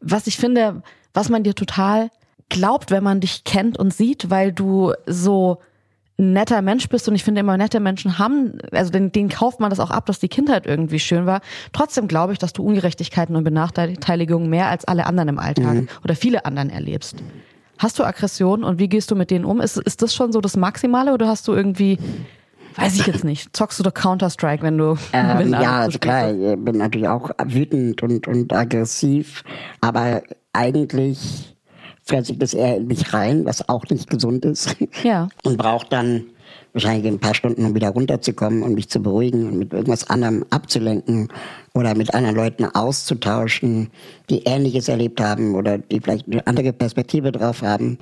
[0.00, 0.82] was ich finde,
[1.14, 2.10] was man dir total
[2.52, 5.58] glaubt, wenn man dich kennt und sieht, weil du so
[6.18, 9.58] ein netter Mensch bist und ich finde immer nette Menschen haben, also den, denen kauft
[9.58, 11.40] man das auch ab, dass die Kindheit irgendwie schön war.
[11.72, 15.88] Trotzdem glaube ich, dass du Ungerechtigkeiten und Benachteiligungen mehr als alle anderen im Alltag mhm.
[16.04, 17.16] oder viele anderen erlebst.
[17.78, 19.60] Hast du Aggression und wie gehst du mit denen um?
[19.60, 21.98] Ist, ist das schon so das Maximale oder hast du irgendwie
[22.76, 23.54] Weiß ich jetzt nicht.
[23.54, 24.96] Zockst du doch Counter-Strike, wenn du.
[25.12, 29.44] Ähm, ja, also klar, ich bin natürlich auch wütend und, und aggressiv,
[29.82, 30.22] aber
[30.54, 31.51] eigentlich
[32.04, 34.76] fresse ich das eher in mich rein, was auch nicht gesund ist.
[35.02, 35.28] Ja.
[35.44, 36.26] Und brauche dann
[36.72, 40.44] wahrscheinlich ein paar Stunden, um wieder runterzukommen und mich zu beruhigen und mit irgendwas anderem
[40.50, 41.28] abzulenken
[41.74, 43.90] oder mit anderen Leuten auszutauschen,
[44.30, 47.98] die Ähnliches erlebt haben oder die vielleicht eine andere Perspektive drauf haben.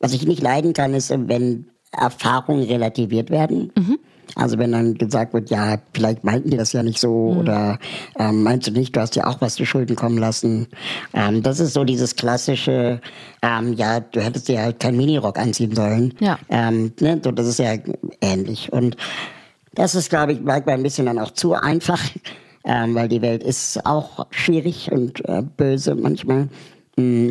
[0.00, 3.70] Was ich nicht leiden kann, ist, wenn Erfahrungen relativiert werden.
[4.36, 7.78] Also wenn dann gesagt wird, ja, vielleicht meinten die das ja nicht so oder
[8.18, 10.66] ähm, meinst du nicht, du hast ja auch was zu Schulden kommen lassen.
[11.12, 13.00] Ähm, das ist so dieses klassische,
[13.42, 16.14] ähm, ja, du hättest dir halt keinen Minirock anziehen sollen.
[16.20, 16.38] Ja.
[16.48, 17.74] Ähm, ne, so, das ist ja
[18.20, 18.72] ähnlich.
[18.72, 18.96] Und
[19.74, 22.02] das ist, glaube ich, manchmal ein bisschen dann auch zu einfach,
[22.64, 26.48] ähm, weil die Welt ist auch schwierig und äh, böse manchmal.
[26.96, 27.30] Mm,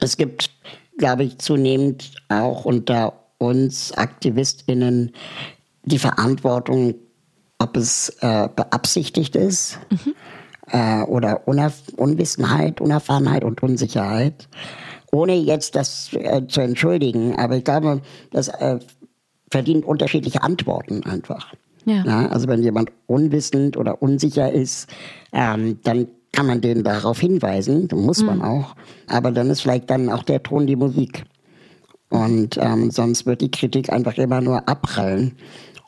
[0.00, 0.50] Es gibt,
[0.98, 5.12] glaube ich, zunehmend auch unter uns AktivistInnen
[5.88, 6.94] die Verantwortung,
[7.58, 9.78] ob es äh, beabsichtigt ist
[10.70, 14.48] äh, oder Unerf Unwissenheit, Unerfahrenheit und Unsicherheit,
[15.12, 17.36] ohne jetzt das äh, zu entschuldigen.
[17.36, 18.78] Aber ich glaube, das äh,
[19.50, 21.52] verdient unterschiedliche Antworten einfach.
[21.84, 22.28] Ja.
[22.28, 24.90] also wenn jemand unwissend oder unsicher ist,
[25.32, 28.76] ähm, dann kann man den darauf hinweisen, muss man auch.
[29.06, 31.24] Aber dann ist vielleicht dann auch der Ton die Musik.
[32.10, 35.32] Und ähm, sonst wird die Kritik einfach immer nur abprallen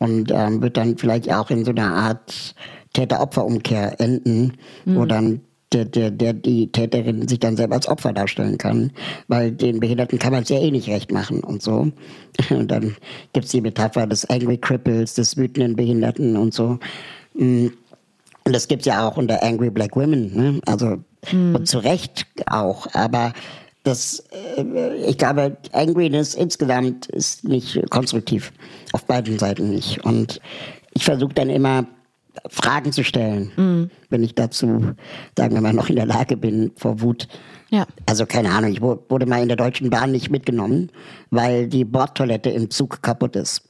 [0.01, 2.55] und ähm, wird dann vielleicht auch in so einer Art
[2.93, 5.43] Täter-Opfer-Umkehr enden, wo dann
[5.73, 8.91] der, der, der die Täterin sich dann selber als Opfer darstellen kann,
[9.29, 11.93] weil den Behinderten kann man es ja eh nicht recht machen und so.
[12.51, 12.97] Und dann
[13.33, 16.79] gibt's die Metapher des Angry Cripples, des wütenden Behinderten und so.
[17.35, 17.69] Mm.
[18.45, 20.61] Und das gibt's ja auch unter Angry Black Women, ne?
[20.67, 20.97] also
[21.33, 23.35] und zu Recht auch, aber
[23.83, 24.25] das,
[24.57, 28.53] äh, ich glaube, Angriness insgesamt ist nicht konstruktiv.
[28.93, 30.05] Auf beiden Seiten nicht.
[30.05, 30.41] Und
[30.93, 31.87] ich versuche dann immer,
[32.49, 34.95] Fragen zu stellen, wenn ich dazu,
[35.37, 37.27] sagen wir mal, noch in der Lage bin, vor Wut.
[37.71, 37.87] Ja.
[38.07, 40.91] Also keine Ahnung, ich wu- wurde mal in der Deutschen Bahn nicht mitgenommen,
[41.31, 43.69] weil die Bordtoilette im Zug kaputt ist.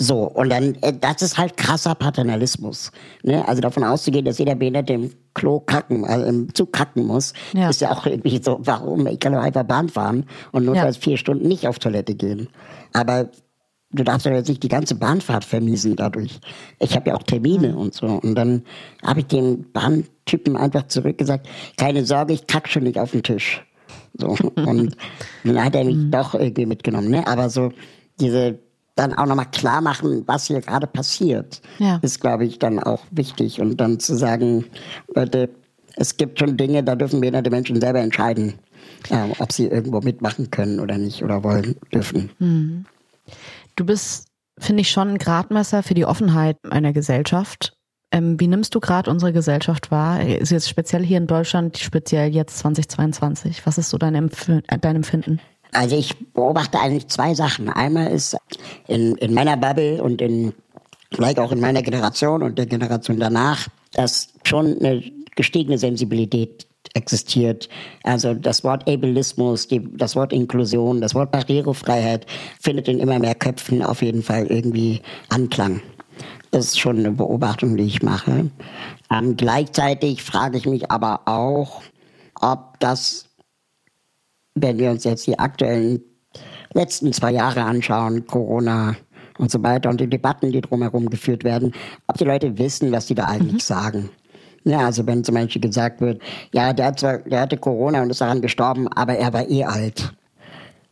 [0.00, 2.92] So, und dann, äh, das ist halt krasser Paternalismus.
[3.24, 3.46] Ne?
[3.48, 7.68] Also davon auszugehen, dass jeder Behinderte im Klo kacken, also im Zug kacken muss, Ja.
[7.68, 9.06] ist ja auch irgendwie so, warum?
[9.08, 12.48] Ich kann doch einfach Bahn fahren und notfalls vier Stunden nicht auf Toilette gehen.
[12.92, 13.28] Aber
[13.90, 16.38] du darfst doch jetzt nicht die ganze Bahnfahrt vermiesen dadurch.
[16.78, 18.06] Ich habe ja auch Termine und so.
[18.06, 18.62] Und dann
[19.04, 23.64] habe ich dem Bahntypen einfach zurückgesagt, keine Sorge, ich kack schon nicht auf den Tisch.
[24.16, 24.28] So.
[24.56, 24.96] Und
[25.44, 27.10] dann hat er mich doch irgendwie mitgenommen.
[27.10, 27.26] Ne?
[27.26, 27.72] Aber so
[28.20, 28.58] diese
[28.98, 31.98] dann auch nochmal klar machen, was hier gerade passiert, Ja.
[32.02, 33.60] ist, glaube ich, dann auch wichtig.
[33.60, 34.64] Und dann zu sagen,
[35.14, 35.50] Leute,
[35.96, 38.54] es gibt schon Dinge, da dürfen behinderte Menschen selber entscheiden,
[39.10, 42.30] äh, ob sie irgendwo mitmachen können oder nicht oder wollen, dürfen.
[43.76, 44.26] Du bist,
[44.58, 47.74] finde ich, schon ein Gradmesser für die Offenheit einer Gesellschaft.
[48.10, 50.24] Ähm, wie nimmst du gerade unsere Gesellschaft wahr?
[50.24, 53.66] Ist jetzt speziell hier in Deutschland, speziell jetzt 2022.
[53.66, 55.40] Was ist so dein, Empf äh, dein Empfinden?
[55.72, 57.68] Also ich beobachte eigentlich zwei Sachen.
[57.68, 58.36] Einmal ist
[58.86, 60.54] in, in meiner Bubble und in
[61.12, 65.02] vielleicht auch in meiner Generation und der Generation danach, dass schon eine
[65.36, 67.68] gestiegene Sensibilität existiert.
[68.02, 72.26] Also das Wort Ableismus, die, das Wort Inklusion, das Wort Barrierefreiheit
[72.60, 75.80] findet in immer mehr Köpfen auf jeden Fall irgendwie Anklang.
[76.50, 78.50] Das ist schon eine Beobachtung, die ich mache.
[79.10, 81.82] Ähm, gleichzeitig frage ich mich aber auch,
[82.40, 83.27] ob das
[84.62, 86.00] wenn wir uns jetzt die aktuellen
[86.74, 88.96] letzten zwei Jahre anschauen, Corona
[89.38, 91.72] und so weiter und die Debatten, die drumherum geführt werden,
[92.06, 94.10] ob die Leute wissen, was die da eigentlich sagen.
[94.64, 96.20] Ja, also wenn zum Beispiel gesagt wird,
[96.52, 99.64] ja, der, hat zwar, der hatte Corona und ist daran gestorben, aber er war eh
[99.64, 100.12] alt.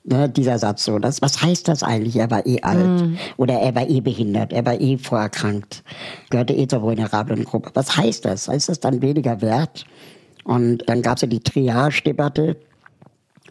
[0.09, 2.14] Ne, dieser Satz so, das, was heißt das eigentlich?
[2.14, 3.03] Er war eh alt.
[3.39, 5.83] Oder er war eh behindert, er war eh vorerkrankt,
[6.31, 7.73] gehörte eh zur vulnerablen Gruppe.
[7.75, 8.47] Was heißt das?
[8.47, 9.85] Ist das dann weniger wert?
[10.45, 12.57] Und dann gab es ja die Triage-Debatte,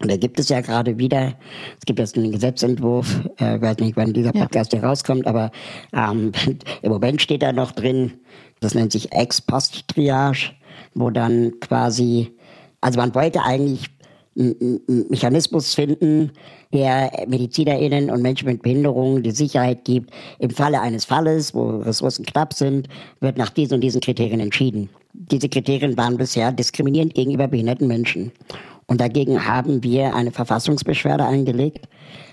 [0.01, 1.33] und da gibt es ja gerade wieder,
[1.79, 4.41] es gibt jetzt einen Gesetzentwurf, äh, weiß nicht, wann dieser Ja.
[4.41, 5.51] Podcast hier rauskommt, aber
[5.93, 6.31] ähm,
[6.81, 8.13] im Moment steht da noch drin,
[8.59, 10.51] das nennt sich Ex-Post-Triage,
[10.93, 12.31] wo dann quasi,
[12.81, 13.89] also man wollte eigentlich
[14.37, 16.31] einen Mechanismus finden,
[16.73, 22.25] der MedizinerInnen und Menschen mit Behinderungen die Sicherheit gibt, im Falle eines Falles, wo Ressourcen
[22.25, 22.89] knapp sind,
[23.21, 24.89] wird nach diesen und diesen Kriterien entschieden.
[25.13, 28.33] Diese Kriterien waren bisher diskriminierend gegenüber behinderten Menschen.
[28.87, 31.87] Und dagegen haben wir eine Verfassungsbeschwerde eingelegt.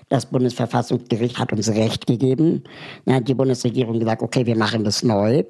[0.09, 2.65] Das Bundesverfassungsgericht hat uns Recht gegeben.
[3.07, 5.45] Dann hat die Bundesregierung gesagt, okay, wir machen das neu.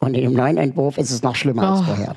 [0.00, 1.84] Und in dem neuen Entwurf ist es noch schlimmer als Oh.
[1.84, 2.16] vorher.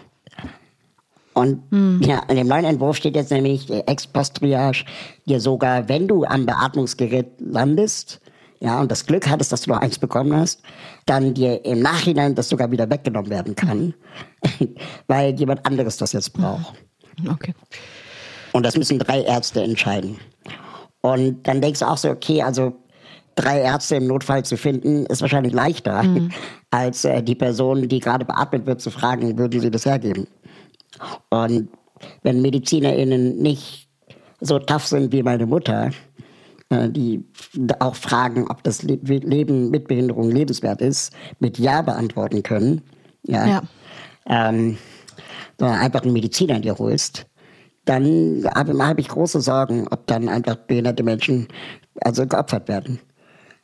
[1.33, 1.61] Und
[2.03, 4.85] ja, in dem neuen Entwurf steht jetzt nämlich äh, Ex-Post-Triage,
[5.27, 8.19] dir sogar, wenn du am Beatmungsgerät landest,
[8.59, 10.63] ja, und das Glück hattest, dass du noch eins bekommen hast,
[11.05, 13.93] dann dir im Nachhinein das sogar wieder weggenommen werden kann,
[15.07, 16.73] weil jemand anderes das jetzt braucht.
[17.29, 17.53] Okay.
[18.57, 20.17] Und das müssen drei Ärzte entscheiden.
[21.01, 22.73] Und dann denkst du auch so, okay, also
[23.35, 26.31] drei Ärzte im Notfall zu finden, ist wahrscheinlich leichter, mhm.
[26.71, 30.25] als äh, die Person, die gerade beatmet wird, zu fragen, würden sie das hergeben.
[31.29, 31.69] Und
[32.23, 33.89] wenn MedizinerInnen nicht
[34.41, 35.91] so tough sind wie meine Mutter,
[36.69, 37.23] äh, die
[37.77, 42.81] auch fragen, ob das Leben mit Behinderung lebenswert ist, mit Ja beantworten können,
[43.21, 43.61] ja, ja.
[44.25, 44.79] Ähm,
[45.59, 47.27] einfach einen Mediziner dir holst,
[47.87, 51.47] dann habe hab ich große Sorgen, ob dann einfach behinderte Menschen
[52.01, 52.99] also geopfert werden.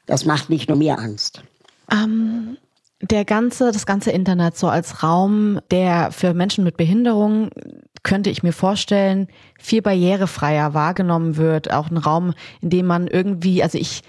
[0.06, 1.44] Das macht nicht nur mir Angst.
[1.92, 2.58] Ähm,
[3.02, 7.50] der ganze, das ganze Internet so als Raum, der für Menschen mit Behinderung,
[8.04, 9.28] könnte ich mir vorstellen,
[9.60, 11.72] viel barrierefreier wahrgenommen wird.
[11.72, 14.02] Auch ein Raum, in dem man irgendwie, also ich,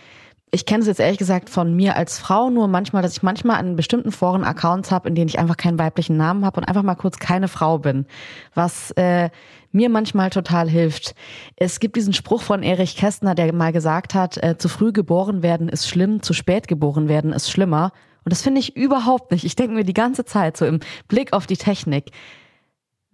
[0.50, 3.56] ich kenne es jetzt ehrlich gesagt von mir als Frau nur manchmal, dass ich manchmal
[3.56, 6.82] an bestimmten Foren Accounts habe, in denen ich einfach keinen weiblichen Namen habe und einfach
[6.82, 8.06] mal kurz keine Frau bin.
[8.54, 9.30] Was äh,
[9.72, 11.14] mir manchmal total hilft.
[11.56, 15.42] Es gibt diesen Spruch von Erich Kästner, der mal gesagt hat, äh, zu früh geboren
[15.42, 17.92] werden ist schlimm, zu spät geboren werden ist schlimmer.
[18.24, 19.44] Und das finde ich überhaupt nicht.
[19.44, 22.12] Ich denke mir die ganze Zeit so im Blick auf die Technik.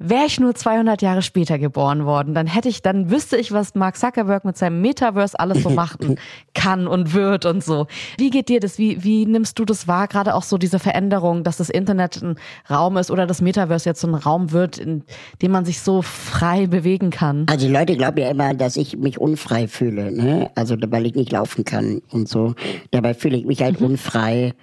[0.02, 3.74] Wäre ich nur 200 Jahre später geboren worden, dann hätte ich, dann wüsste ich, was
[3.74, 6.16] Mark Zuckerberg mit seinem Metaverse alles so machen
[6.54, 7.86] kann und wird und so.
[8.16, 8.78] Wie geht dir das?
[8.78, 10.08] Wie, wie nimmst du das wahr?
[10.08, 12.36] Gerade auch so diese Veränderung, dass das Internet ein
[12.70, 15.04] Raum ist oder das Metaverse jetzt so ein Raum wird, in
[15.42, 17.44] dem man sich so frei bewegen kann.
[17.50, 20.50] Also die Leute glauben ja immer, dass ich mich unfrei fühle, ne?
[20.54, 22.54] Also weil ich nicht laufen kann und so.
[22.90, 23.88] Dabei fühle ich mich halt mhm.
[23.88, 24.54] unfrei,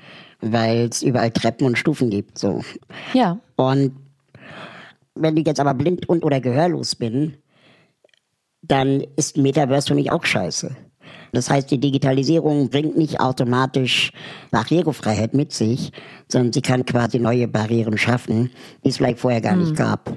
[0.41, 2.61] weil es überall Treppen und Stufen gibt, so.
[3.13, 3.37] Ja.
[3.55, 3.91] Und
[5.21, 7.37] wenn ich jetzt aber blind und oder gehörlos bin,
[8.61, 10.75] dann ist Metaverse für mich auch scheiße.
[11.31, 14.11] Das heißt, die Digitalisierung bringt nicht automatisch
[14.51, 15.91] Barrierefreiheit mit sich,
[16.27, 18.49] sondern sie kann quasi neue Barrieren schaffen,
[18.83, 19.59] die es vielleicht vorher gar hm.
[19.61, 20.15] nicht gab.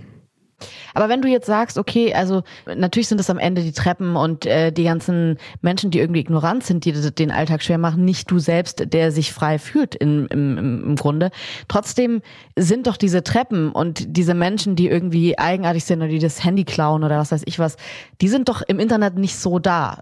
[0.94, 4.46] Aber wenn du jetzt sagst, okay, also natürlich sind es am Ende die Treppen und
[4.46, 8.38] äh, die ganzen Menschen, die irgendwie ignorant sind, die den Alltag schwer machen, nicht du
[8.38, 11.30] selbst, der sich frei fühlt in, im, im Grunde.
[11.68, 12.22] Trotzdem
[12.56, 16.64] sind doch diese Treppen und diese Menschen, die irgendwie eigenartig sind oder die das Handy
[16.64, 17.76] klauen oder was weiß ich was,
[18.20, 20.00] die sind doch im Internet nicht so da.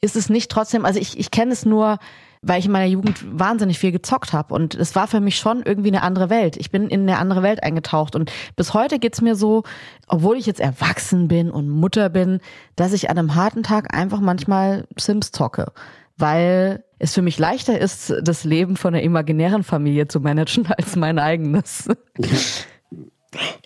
[0.00, 1.98] Ist es nicht trotzdem, also ich, ich kenne es nur,
[2.42, 5.62] weil ich in meiner Jugend wahnsinnig viel gezockt habe und es war für mich schon
[5.62, 6.56] irgendwie eine andere Welt.
[6.56, 9.62] Ich bin in eine andere Welt eingetaucht und bis heute geht's mir so,
[10.08, 12.40] obwohl ich jetzt erwachsen bin und Mutter bin,
[12.74, 15.72] dass ich an einem harten Tag einfach manchmal Sims zocke,
[16.16, 20.96] weil es für mich leichter ist, das Leben von einer imaginären Familie zu managen als
[20.96, 21.88] mein eigenes.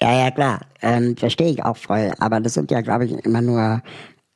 [0.00, 0.60] Ja, ja, klar.
[0.80, 2.12] Ähm, Verstehe ich auch voll.
[2.18, 3.82] Aber das sind ja, glaube ich, immer nur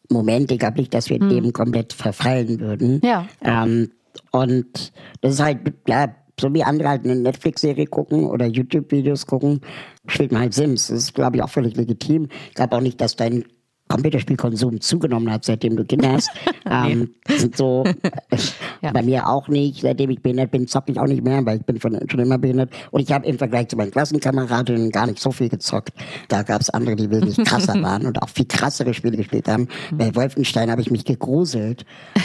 [0.08, 0.54] Momente.
[0.54, 1.28] Ich glaube nicht, dass wir hm.
[1.28, 3.00] dem komplett verfallen würden.
[3.04, 3.26] Ja.
[3.42, 3.90] Ähm,
[4.30, 9.60] und das ist halt, ja, so wie andere halt eine Netflix-Serie gucken oder YouTube-Videos gucken,
[10.06, 10.88] spielt man halt Sims.
[10.88, 12.28] Das ist, glaube ich, auch völlig legitim.
[12.48, 13.44] Ich glaube auch nicht, dass dein
[13.90, 16.30] Computerspielkonsum zugenommen hat, seitdem du Kinder hast.
[16.70, 17.84] ähm, sind so
[18.82, 18.92] ja.
[18.92, 19.82] bei mir auch nicht.
[19.82, 22.38] Seitdem ich behindert bin, zocke ich auch nicht mehr, weil ich bin von, schon immer
[22.38, 22.70] behindert.
[22.92, 25.92] Und ich habe im Vergleich zu meinen Klassenkameradinnen gar nicht so viel gezockt.
[26.28, 29.68] Da gab es andere, die wesentlich krasser waren und auch viel krassere Spiele gespielt haben.
[29.90, 31.84] Bei Wolfenstein habe ich mich gegruselt.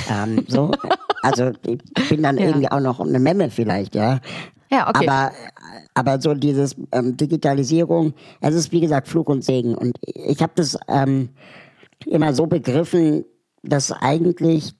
[0.10, 0.72] Ähm, so.
[1.22, 2.48] Also ich bin dann ja.
[2.48, 4.20] irgendwie auch noch eine Memme vielleicht, ja.
[4.72, 5.08] Ja, okay.
[5.08, 5.32] Aber,
[5.94, 9.76] aber so dieses ähm, Digitalisierung, es ist wie gesagt Fluch und Segen.
[9.76, 11.30] Und ich habe das ähm,
[12.06, 13.26] immer so begriffen,
[13.64, 14.74] dass eigentlich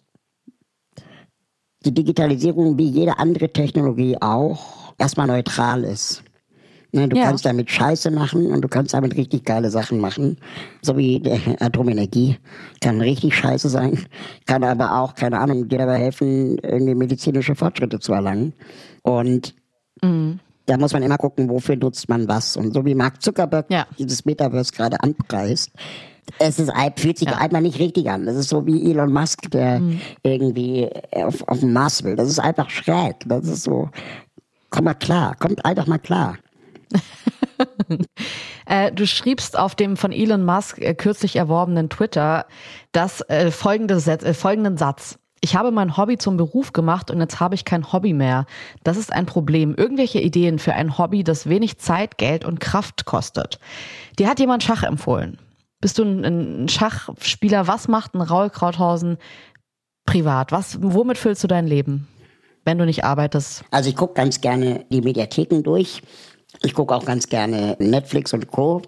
[1.86, 6.24] die Digitalisierung wie jede andere Technologie auch erstmal neutral ist.
[6.96, 7.26] Ne, du ja.
[7.26, 10.38] kannst damit Scheiße machen und du kannst damit richtig geile Sachen machen.
[10.82, 11.22] So wie
[11.60, 12.38] Atomenergie.
[12.80, 14.00] Kann richtig scheiße sein.
[14.46, 18.54] Kann aber auch, keine Ahnung, dir dabei helfen, irgendwie medizinische Fortschritte zu erlangen.
[19.02, 19.56] Und
[20.02, 20.40] mhm.
[20.68, 22.56] da muss man immer gucken, wofür nutzt man was.
[22.56, 23.86] Und so wie Mark Zuckerberg ja.
[24.00, 25.72] dieses Metaverse gerade anpreist,
[26.40, 27.40] es ist, fühlt sich ja.
[27.40, 28.26] einmal nicht richtig an.
[28.26, 30.00] Das ist so wie Elon Musk, der mhm.
[30.24, 32.16] irgendwie auf, auf den Mars will.
[32.16, 33.18] Das ist einfach schräg.
[33.26, 33.90] Das ist so,
[34.70, 36.38] komm mal klar, kommt einfach mal klar.
[38.66, 42.46] äh, du schriebst auf dem von Elon Musk äh, kürzlich erworbenen Twitter
[42.92, 45.18] das äh, folgende Set, äh, folgenden Satz.
[45.42, 48.46] Ich habe mein Hobby zum Beruf gemacht und jetzt habe ich kein Hobby mehr.
[48.84, 49.76] Das ist ein Problem.
[49.76, 53.60] Irgendwelche Ideen für ein Hobby, das wenig Zeit, Geld und Kraft kostet.
[54.18, 55.38] Dir hat jemand Schach empfohlen.
[55.82, 57.68] Bist du ein, Schachspieler?
[57.68, 59.18] Was macht ein Raul Krauthausen
[60.08, 60.52] privat?
[60.52, 62.08] Was, womit füllst du dein Leben,
[62.64, 63.66] wenn du nicht arbeitest?
[63.70, 66.02] Also ich gucke ganz gerne die Mediatheken durch
[66.64, 68.82] ich gucke auch ganz gerne Netflix und Co.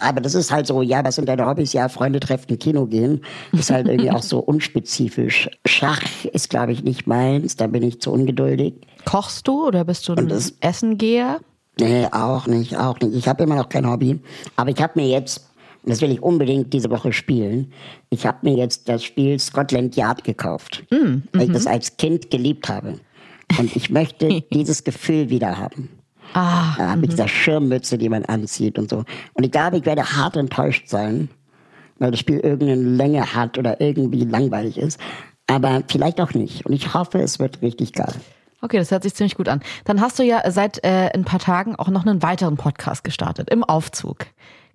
[0.00, 1.72] Aber das ist halt so, ja, was sind deine Hobbys?
[1.72, 3.22] Ja, Freunde treffen, Kino gehen.
[3.52, 5.50] Ist halt irgendwie auch so unspezifisch.
[5.66, 7.56] Schach ist, glaube ich, nicht meins.
[7.56, 8.74] Da bin ich zu ungeduldig.
[9.04, 10.30] Kochst du oder bist du ein
[10.60, 11.40] Essengeher?
[11.80, 13.14] Nee, auch nicht, auch nicht.
[13.14, 14.20] Ich habe immer noch kein Hobby.
[14.56, 15.48] Aber ich habe mir jetzt
[15.84, 17.72] das will ich unbedingt diese Woche spielen.
[18.10, 22.68] Ich habe mir jetzt das Spiel Scotland Yard gekauft, weil ich das als Kind geliebt
[22.68, 23.00] habe.
[23.58, 25.88] Und ich möchte dieses Gefühl wieder haben.
[26.34, 29.04] Ah, Ja, mit dieser Schirmmütze, die man anzieht und so.
[29.34, 31.28] Und ich glaube, ich werde hart enttäuscht sein,
[31.98, 35.00] weil das Spiel irgendeine Länge hat oder irgendwie langweilig ist.
[35.46, 36.66] Aber vielleicht auch nicht.
[36.66, 38.12] Und ich hoffe, es wird richtig geil.
[38.60, 39.60] okay, das hört sich ziemlich gut an.
[39.84, 43.48] Dann hast du ja seit äh, ein paar Tagen auch noch einen weiteren Podcast gestartet,
[43.50, 44.26] im Aufzug.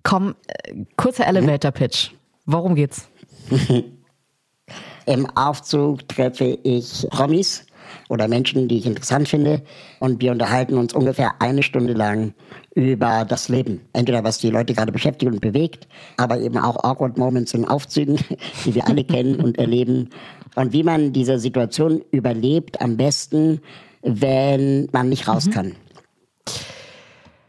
[0.02, 2.10] Komm, äh, kurzer Elevator Pitch.
[2.46, 3.08] Worum geht's?
[5.06, 7.66] Im Aufzug treffe ich Promis
[8.08, 9.62] oder Menschen, die ich interessant finde.
[10.00, 12.34] Und wir unterhalten uns ungefähr eine Stunde lang
[12.74, 13.80] über das Leben.
[13.92, 18.18] Entweder was die Leute gerade beschäftigt und bewegt, aber eben auch awkward Moments in Aufzügen,
[18.64, 20.10] die wir alle kennen und erleben.
[20.54, 23.60] Und wie man diese Situation überlebt, am besten,
[24.02, 25.74] wenn man nicht raus kann.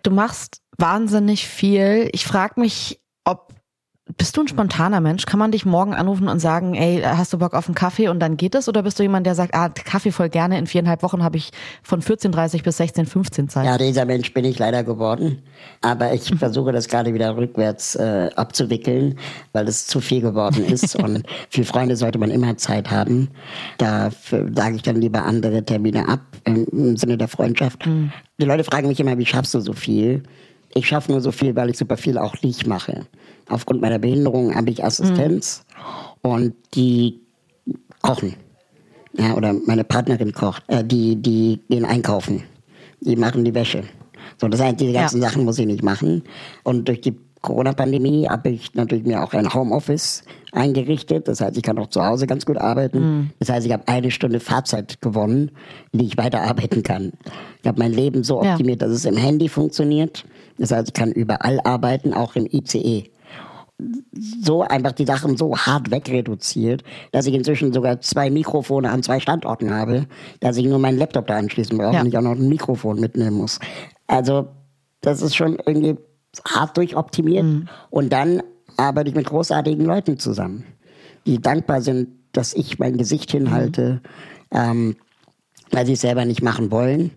[0.04, 2.10] Du machst wahnsinnig viel.
[2.14, 3.00] Ich frage mich,
[4.18, 5.26] bist du ein spontaner Mensch?
[5.26, 8.20] Kann man dich morgen anrufen und sagen, ey, hast du Bock auf einen Kaffee und
[8.20, 8.70] dann geht es?
[8.70, 11.50] Oder bist du jemand, der sagt, ah, Kaffee voll gerne, in viereinhalb Wochen habe ich
[11.82, 13.66] von 14.30 bis 16.15 Zeit?
[13.66, 15.42] Ja, dieser Mensch bin ich leider geworden.
[15.82, 19.18] Aber ich versuche das gerade wieder rückwärts äh, abzuwickeln,
[19.54, 20.96] weil es zu viel geworden ist.
[21.04, 23.30] und für Freunde sollte man immer Zeit haben.
[23.80, 27.86] Da sage ich dann lieber andere Termine ab, im, im Sinne der Freundschaft.
[27.86, 30.22] Die Leute fragen mich immer, wie schaffst du so viel?
[30.78, 33.06] Ich schaffe nur so viel, weil ich super viel auch nicht mache.
[33.48, 35.66] Aufgrund meiner Behinderung habe ich Assistenz
[36.22, 37.22] und die
[38.02, 38.36] kochen.
[39.18, 40.64] Ja, oder meine Partnerin kocht.
[40.68, 42.44] Äh, die, die gehen einkaufen.
[43.00, 43.84] Die machen die Wäsche.
[44.38, 45.30] So, das heißt, diese ganzen Ja.
[45.30, 46.24] Sachen muss ich nicht machen.
[46.64, 47.16] Und durch die
[47.46, 51.28] Corona-Pandemie habe ich natürlich mir auch ein Homeoffice eingerichtet.
[51.28, 53.32] Das heißt, ich kann auch zu Hause ganz gut arbeiten.
[53.40, 55.52] Das heißt, ich habe eine Stunde Fahrzeit gewonnen,
[55.92, 57.12] in die ich weiterarbeiten kann.
[57.62, 58.52] Ich habe mein Leben so Ja.
[58.54, 60.26] optimiert, dass es im Handy funktioniert.
[60.58, 63.12] Das heißt, ich kann überall arbeiten, auch im ICE
[64.42, 69.20] so einfach die Sachen so hart wegreduziert, dass ich inzwischen sogar zwei Mikrofone an zwei
[69.20, 70.06] Standorten habe,
[70.40, 72.02] dass ich nur meinen Laptop da anschließen brauche Ja.
[72.02, 73.60] und ich auch noch ein Mikrofon mitnehmen muss.
[74.08, 74.48] Also
[75.02, 75.98] das ist schon irgendwie
[76.44, 77.68] hart durchoptimiert.
[77.90, 78.42] Und dann
[78.78, 80.66] arbeite ich mit großartigen Leuten zusammen,
[81.26, 84.02] die dankbar sind, dass ich mein Gesicht hinhalte,
[84.52, 84.96] ähm,
[85.72, 87.12] weil sie es selber nicht machen wollen.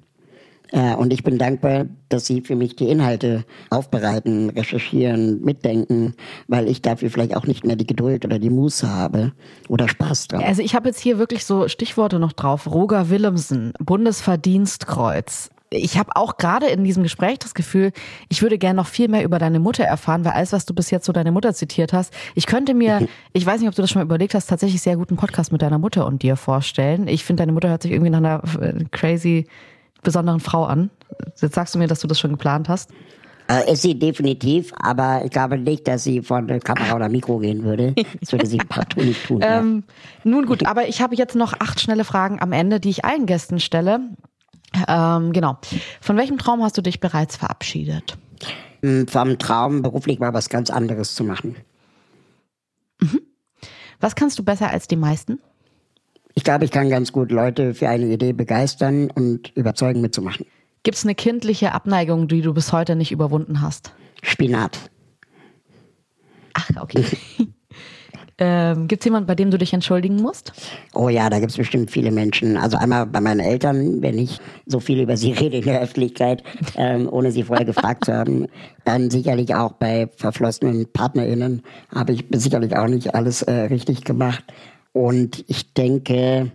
[0.70, 6.14] Äh, und ich bin dankbar, dass Sie für mich die Inhalte aufbereiten, recherchieren, mitdenken,
[6.46, 9.32] weil ich dafür vielleicht auch nicht mehr die Geduld oder die Muße habe
[9.68, 10.42] oder Spaß dran.
[10.42, 12.66] Also ich habe jetzt hier wirklich so Stichworte noch drauf.
[12.66, 15.50] Roger Willemsen, Bundesverdienstkreuz.
[15.70, 17.92] Ich habe auch gerade in diesem Gespräch das Gefühl,
[18.28, 20.90] ich würde gerne noch viel mehr über deine Mutter erfahren, weil alles, was du bis
[20.90, 23.90] jetzt so deine Mutter zitiert hast, ich könnte mir, ich weiß nicht, ob du das
[23.90, 27.06] schon mal überlegt hast, tatsächlich sehr guten Podcast mit deiner Mutter und dir vorstellen.
[27.06, 29.46] Ich finde, deine Mutter hört sich irgendwie nach einer äh, crazy
[30.02, 30.90] besonderen Frau an.
[31.40, 32.90] Jetzt sagst du mir, dass du das schon geplant hast.
[33.50, 37.38] Äh, ist sie definitiv, aber ich glaube nicht, dass sie von der Kamera oder Mikro
[37.38, 37.94] gehen würde.
[38.20, 39.40] Das würde sie partout nicht tun.
[39.40, 39.48] ja.
[39.60, 39.84] Ähm,
[40.22, 43.24] nun gut, aber ich habe jetzt noch acht schnelle Fragen am Ende, die ich allen
[43.24, 44.00] Gästen stelle.
[44.86, 45.58] Ähm, genau.
[46.00, 48.18] Von welchem Traum hast du dich bereits verabschiedet?
[49.08, 51.56] Vom Traum, beruflich mal was ganz anderes zu machen.
[54.00, 55.40] Was kannst du besser als die meisten?
[56.34, 60.46] Ich glaube, ich kann ganz gut Leute für eine Idee begeistern und überzeugen mitzumachen.
[60.84, 63.92] Gibt es eine kindliche Abneigung, die du bis heute nicht überwunden hast?
[64.22, 64.90] Spinat.
[66.54, 67.04] Ach, okay.
[68.40, 70.52] ähm, Gibt es jemanden, bei dem du dich entschuldigen musst?
[70.94, 72.56] Oh ja, da gibt es bestimmt viele Menschen.
[72.56, 76.44] Also einmal bei meinen Eltern, wenn ich so viel über sie rede in der Öffentlichkeit,
[76.76, 78.46] ähm, ohne sie vorher gefragt zu haben.
[78.84, 81.62] Dann sicherlich auch bei verflossenen PartnerInnen
[81.92, 84.44] habe ich sicherlich auch nicht alles äh, richtig gemacht.
[84.92, 86.52] Und ich denke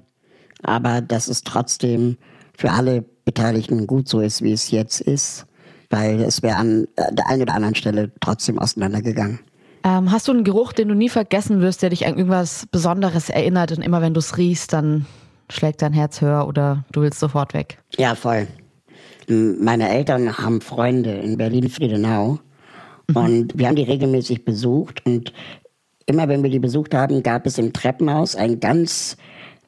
[0.63, 2.17] aber, dass es trotzdem
[2.57, 5.47] für alle Beteiligten gut so ist, wie es jetzt ist.
[5.89, 9.39] Weil es wäre an äh, der einen oder anderen Stelle trotzdem auseinandergegangen.
[9.83, 13.29] Ähm, hast du einen Geruch, den du nie vergessen wirst, der dich an irgendwas Besonderes
[13.29, 15.05] erinnert und immer wenn du es riechst, dann
[15.49, 17.77] schlägt dein Herz höher oder du willst sofort weg?
[17.97, 18.47] Ja, voll.
[19.27, 22.39] Meine Eltern haben Freunde in Berlin-Friedenau
[23.13, 25.33] und wir haben die regelmäßig besucht und
[26.05, 29.17] immer wenn wir die besucht haben, gab es im Treppenhaus einen ganz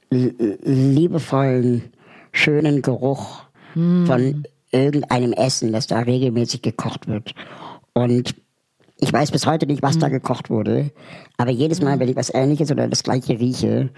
[0.10, 1.84] liebevollen,
[2.32, 3.44] schönen Geruch
[3.74, 7.34] von irgendeinem Essen, das da regelmäßig gekocht wird.
[7.94, 8.36] Und
[9.06, 10.90] ich weiß bis heute nicht, was da gekocht wurde,
[11.38, 13.92] aber jedes Mal, wenn ich was Ähnliches oder das Gleiche rieche,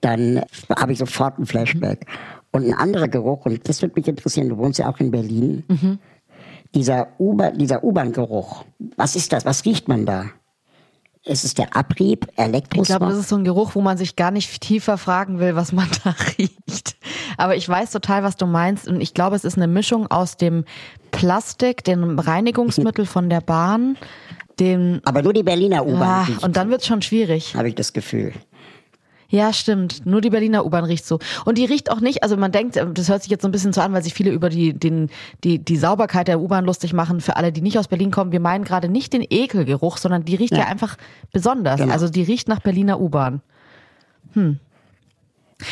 [0.00, 0.42] dann
[0.78, 2.06] habe ich sofort ein Flashback.
[2.50, 5.64] Und ein anderer Geruch, und das würde mich interessieren, du wohnst ja auch in Berlin,
[6.74, 8.64] dieser U-Bahn, dieser U-Bahn-Geruch,
[8.96, 9.44] was ist das?
[9.44, 10.30] Was riecht man da?
[11.24, 14.30] Ist es der Abrieb, Ich glaube, das ist so ein Geruch, wo man sich gar
[14.30, 16.96] nicht tiefer fragen will, was man da riecht.
[17.36, 18.88] Aber ich weiß total, was du meinst.
[18.88, 20.64] Und ich glaube, es ist eine Mischung aus dem
[21.10, 23.96] Plastik, dem Reinigungsmittel von der Bahn
[24.60, 27.54] Den, Aber nur die Berliner U-Bahn ah, und dann wird's schon schwierig.
[27.56, 28.32] habe ich das Gefühl.
[29.28, 30.06] Ja, stimmt.
[30.06, 31.18] Nur die Berliner U-Bahn riecht so.
[31.44, 33.72] Und die riecht auch nicht, also man denkt, das hört sich jetzt so ein bisschen
[33.72, 35.10] so an, weil sich viele über die, den,
[35.42, 37.20] die, die Sauberkeit der U-Bahn lustig machen.
[37.20, 40.36] Für alle, die nicht aus Berlin kommen, wir meinen gerade nicht den Ekelgeruch, sondern die
[40.36, 40.64] riecht ja, Ja.
[40.66, 40.96] einfach
[41.32, 41.80] besonders.
[41.80, 41.92] Genau.
[41.92, 43.40] Also die riecht nach Berliner U-Bahn.
[44.34, 44.60] Hm.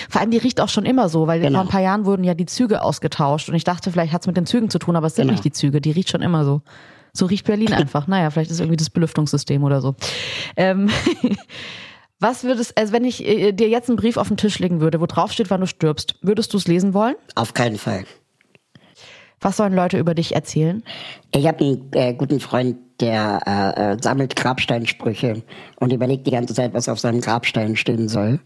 [0.08, 1.58] Vor allem, die riecht auch schon immer so, weil Genau.
[1.60, 4.36] vor ein paar Jahren wurden ja die Züge ausgetauscht und ich dachte, vielleicht hat's mit
[4.36, 5.32] den Zügen zu tun, aber es sind Genau.
[5.34, 6.62] nicht die Züge, die riecht schon immer so.
[7.12, 8.06] So riecht Berlin einfach.
[8.06, 9.94] Naja, vielleicht ist irgendwie das Belüftungssystem oder so.
[10.56, 10.90] Ähm,
[12.20, 15.00] was würdest, also wenn ich äh, dir jetzt einen Brief auf den Tisch legen würde,
[15.00, 17.16] wo drauf steht, wann du stirbst, würdest du es lesen wollen?
[17.34, 18.04] Auf keinen Fall.
[19.40, 20.84] Was sollen Leute über dich erzählen?
[21.34, 25.42] Ich habe einen äh, guten Freund, der äh, äh, sammelt Grabsteinsprüche
[25.80, 28.38] und überlegt die ganze Zeit, was auf seinem Grabstein stehen soll.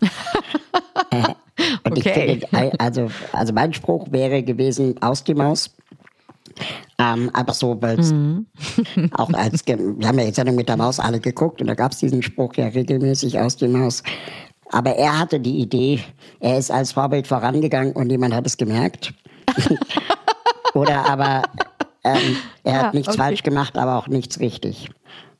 [1.10, 1.22] äh,
[1.84, 2.40] und ich Okay.
[2.40, 5.74] finde, äh, also, also mein Spruch wäre gewesen, aus die Maus.
[6.98, 8.14] Ähm, einfach so, weil es
[9.12, 9.76] auch als, wir
[10.08, 12.54] haben ja jetzt Sendung mit der Maus alle geguckt und da gab es diesen Spruch
[12.56, 14.02] ja regelmäßig aus die Maus.
[14.70, 16.00] Aber er hatte die Idee,
[16.40, 19.14] er ist als Vorbild vorangegangen und niemand hat es gemerkt.
[20.74, 21.42] Oder aber
[22.04, 23.18] ähm, er Ja, hat nichts okay.
[23.18, 24.90] falsch gemacht, aber auch nichts richtig.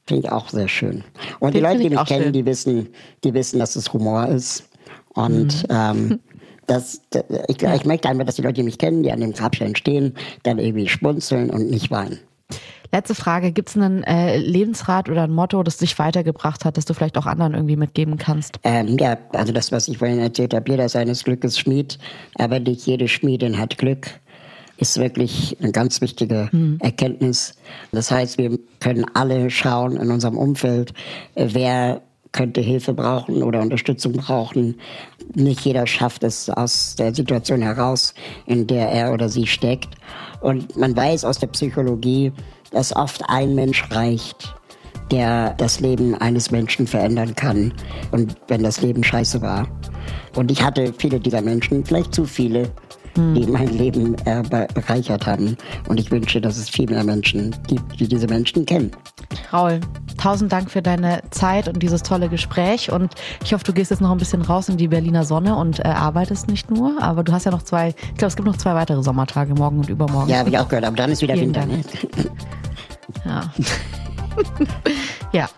[0.06, 1.02] Finde ich auch sehr schön.
[1.40, 2.32] Und die Den Leute, die ich mich kennen, schön.
[2.32, 2.88] die wissen,
[3.24, 4.68] die wissen, dass es Humor ist.
[5.14, 5.70] Und Mhm.
[5.70, 6.20] ähm,
[6.66, 9.32] das, d- ich, ich möchte einfach, dass die Leute, die mich kennen, die an dem
[9.32, 12.18] Grabstein stehen, dann irgendwie schmunzeln und nicht weinen.
[12.92, 16.84] Letzte Frage, gibt es einen äh, Lebensrat oder ein Motto, das dich weitergebracht hat, das
[16.84, 18.60] du vielleicht auch anderen irgendwie mitgeben kannst?
[18.62, 21.98] Ähm, ja, also das, was ich vorhin erzählt habe, jeder seines Glückes Schmied,
[22.36, 24.08] aber nicht jede Schmiedin hat Glück,
[24.78, 26.50] ist wirklich eine ganz wichtige
[26.80, 27.54] Erkenntnis.
[27.92, 30.92] Das heißt, wir können alle schauen in unserem Umfeld,
[31.34, 32.02] wer
[32.36, 34.78] könnte Hilfe brauchen oder Unterstützung brauchen.
[35.34, 38.14] Nicht jeder schafft es aus der Situation heraus,
[38.46, 39.88] in der er oder sie steckt.
[40.40, 42.32] Und man weiß aus der Psychologie,
[42.70, 44.54] dass oft ein Mensch reicht,
[45.10, 47.72] der das Leben eines Menschen verändern kann.
[48.12, 49.66] Und wenn das Leben scheiße war.
[50.36, 52.70] Und ich hatte viele dieser Menschen, vielleicht zu viele,
[53.16, 55.56] die mein Leben äh, be- bereichert haben.
[55.88, 58.90] Und ich wünsche, dass es viel mehr Menschen gibt, die diese Menschen kennen.
[59.52, 59.80] Raul,
[60.18, 62.92] tausend Dank für deine Zeit und dieses tolle Gespräch.
[62.92, 63.14] Und
[63.44, 65.88] ich hoffe, du gehst jetzt noch ein bisschen raus in die Berliner Sonne und äh,
[65.88, 67.02] arbeitest nicht nur.
[67.02, 69.78] Aber du hast ja noch zwei, ich glaube, es gibt noch zwei weitere Sommertage, morgen
[69.78, 70.28] und übermorgen.
[70.30, 71.66] Ja, habe ich auch gehört, aber dann ist wieder Vielen Winter.
[71.66, 71.82] Ne?
[73.24, 73.52] Ja.
[75.32, 75.48] ja.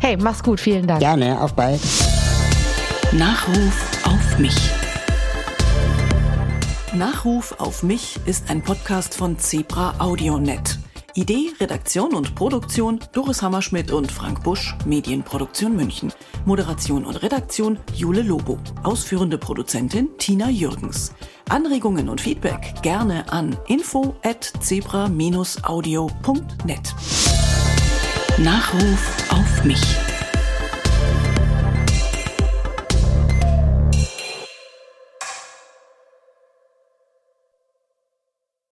[0.00, 1.00] Hey, mach's gut, vielen Dank.
[1.00, 1.80] Gerne, auf bald.
[3.12, 4.54] Nachruf auf mich.
[6.94, 10.78] Nachruf auf mich ist ein Podcast von Zebra AudioNet.
[11.14, 16.12] Idee, Redaktion und Produktion Doris Hammerschmidt und Frank Busch, Medienproduktion München.
[16.44, 18.58] Moderation und Redaktion Jule Lobo.
[18.82, 21.12] Ausführende Produzentin Tina Jürgens.
[21.48, 26.94] Anregungen und Feedback gerne an info at zebra-audio.net.
[28.38, 30.05] Nachruf auf mich.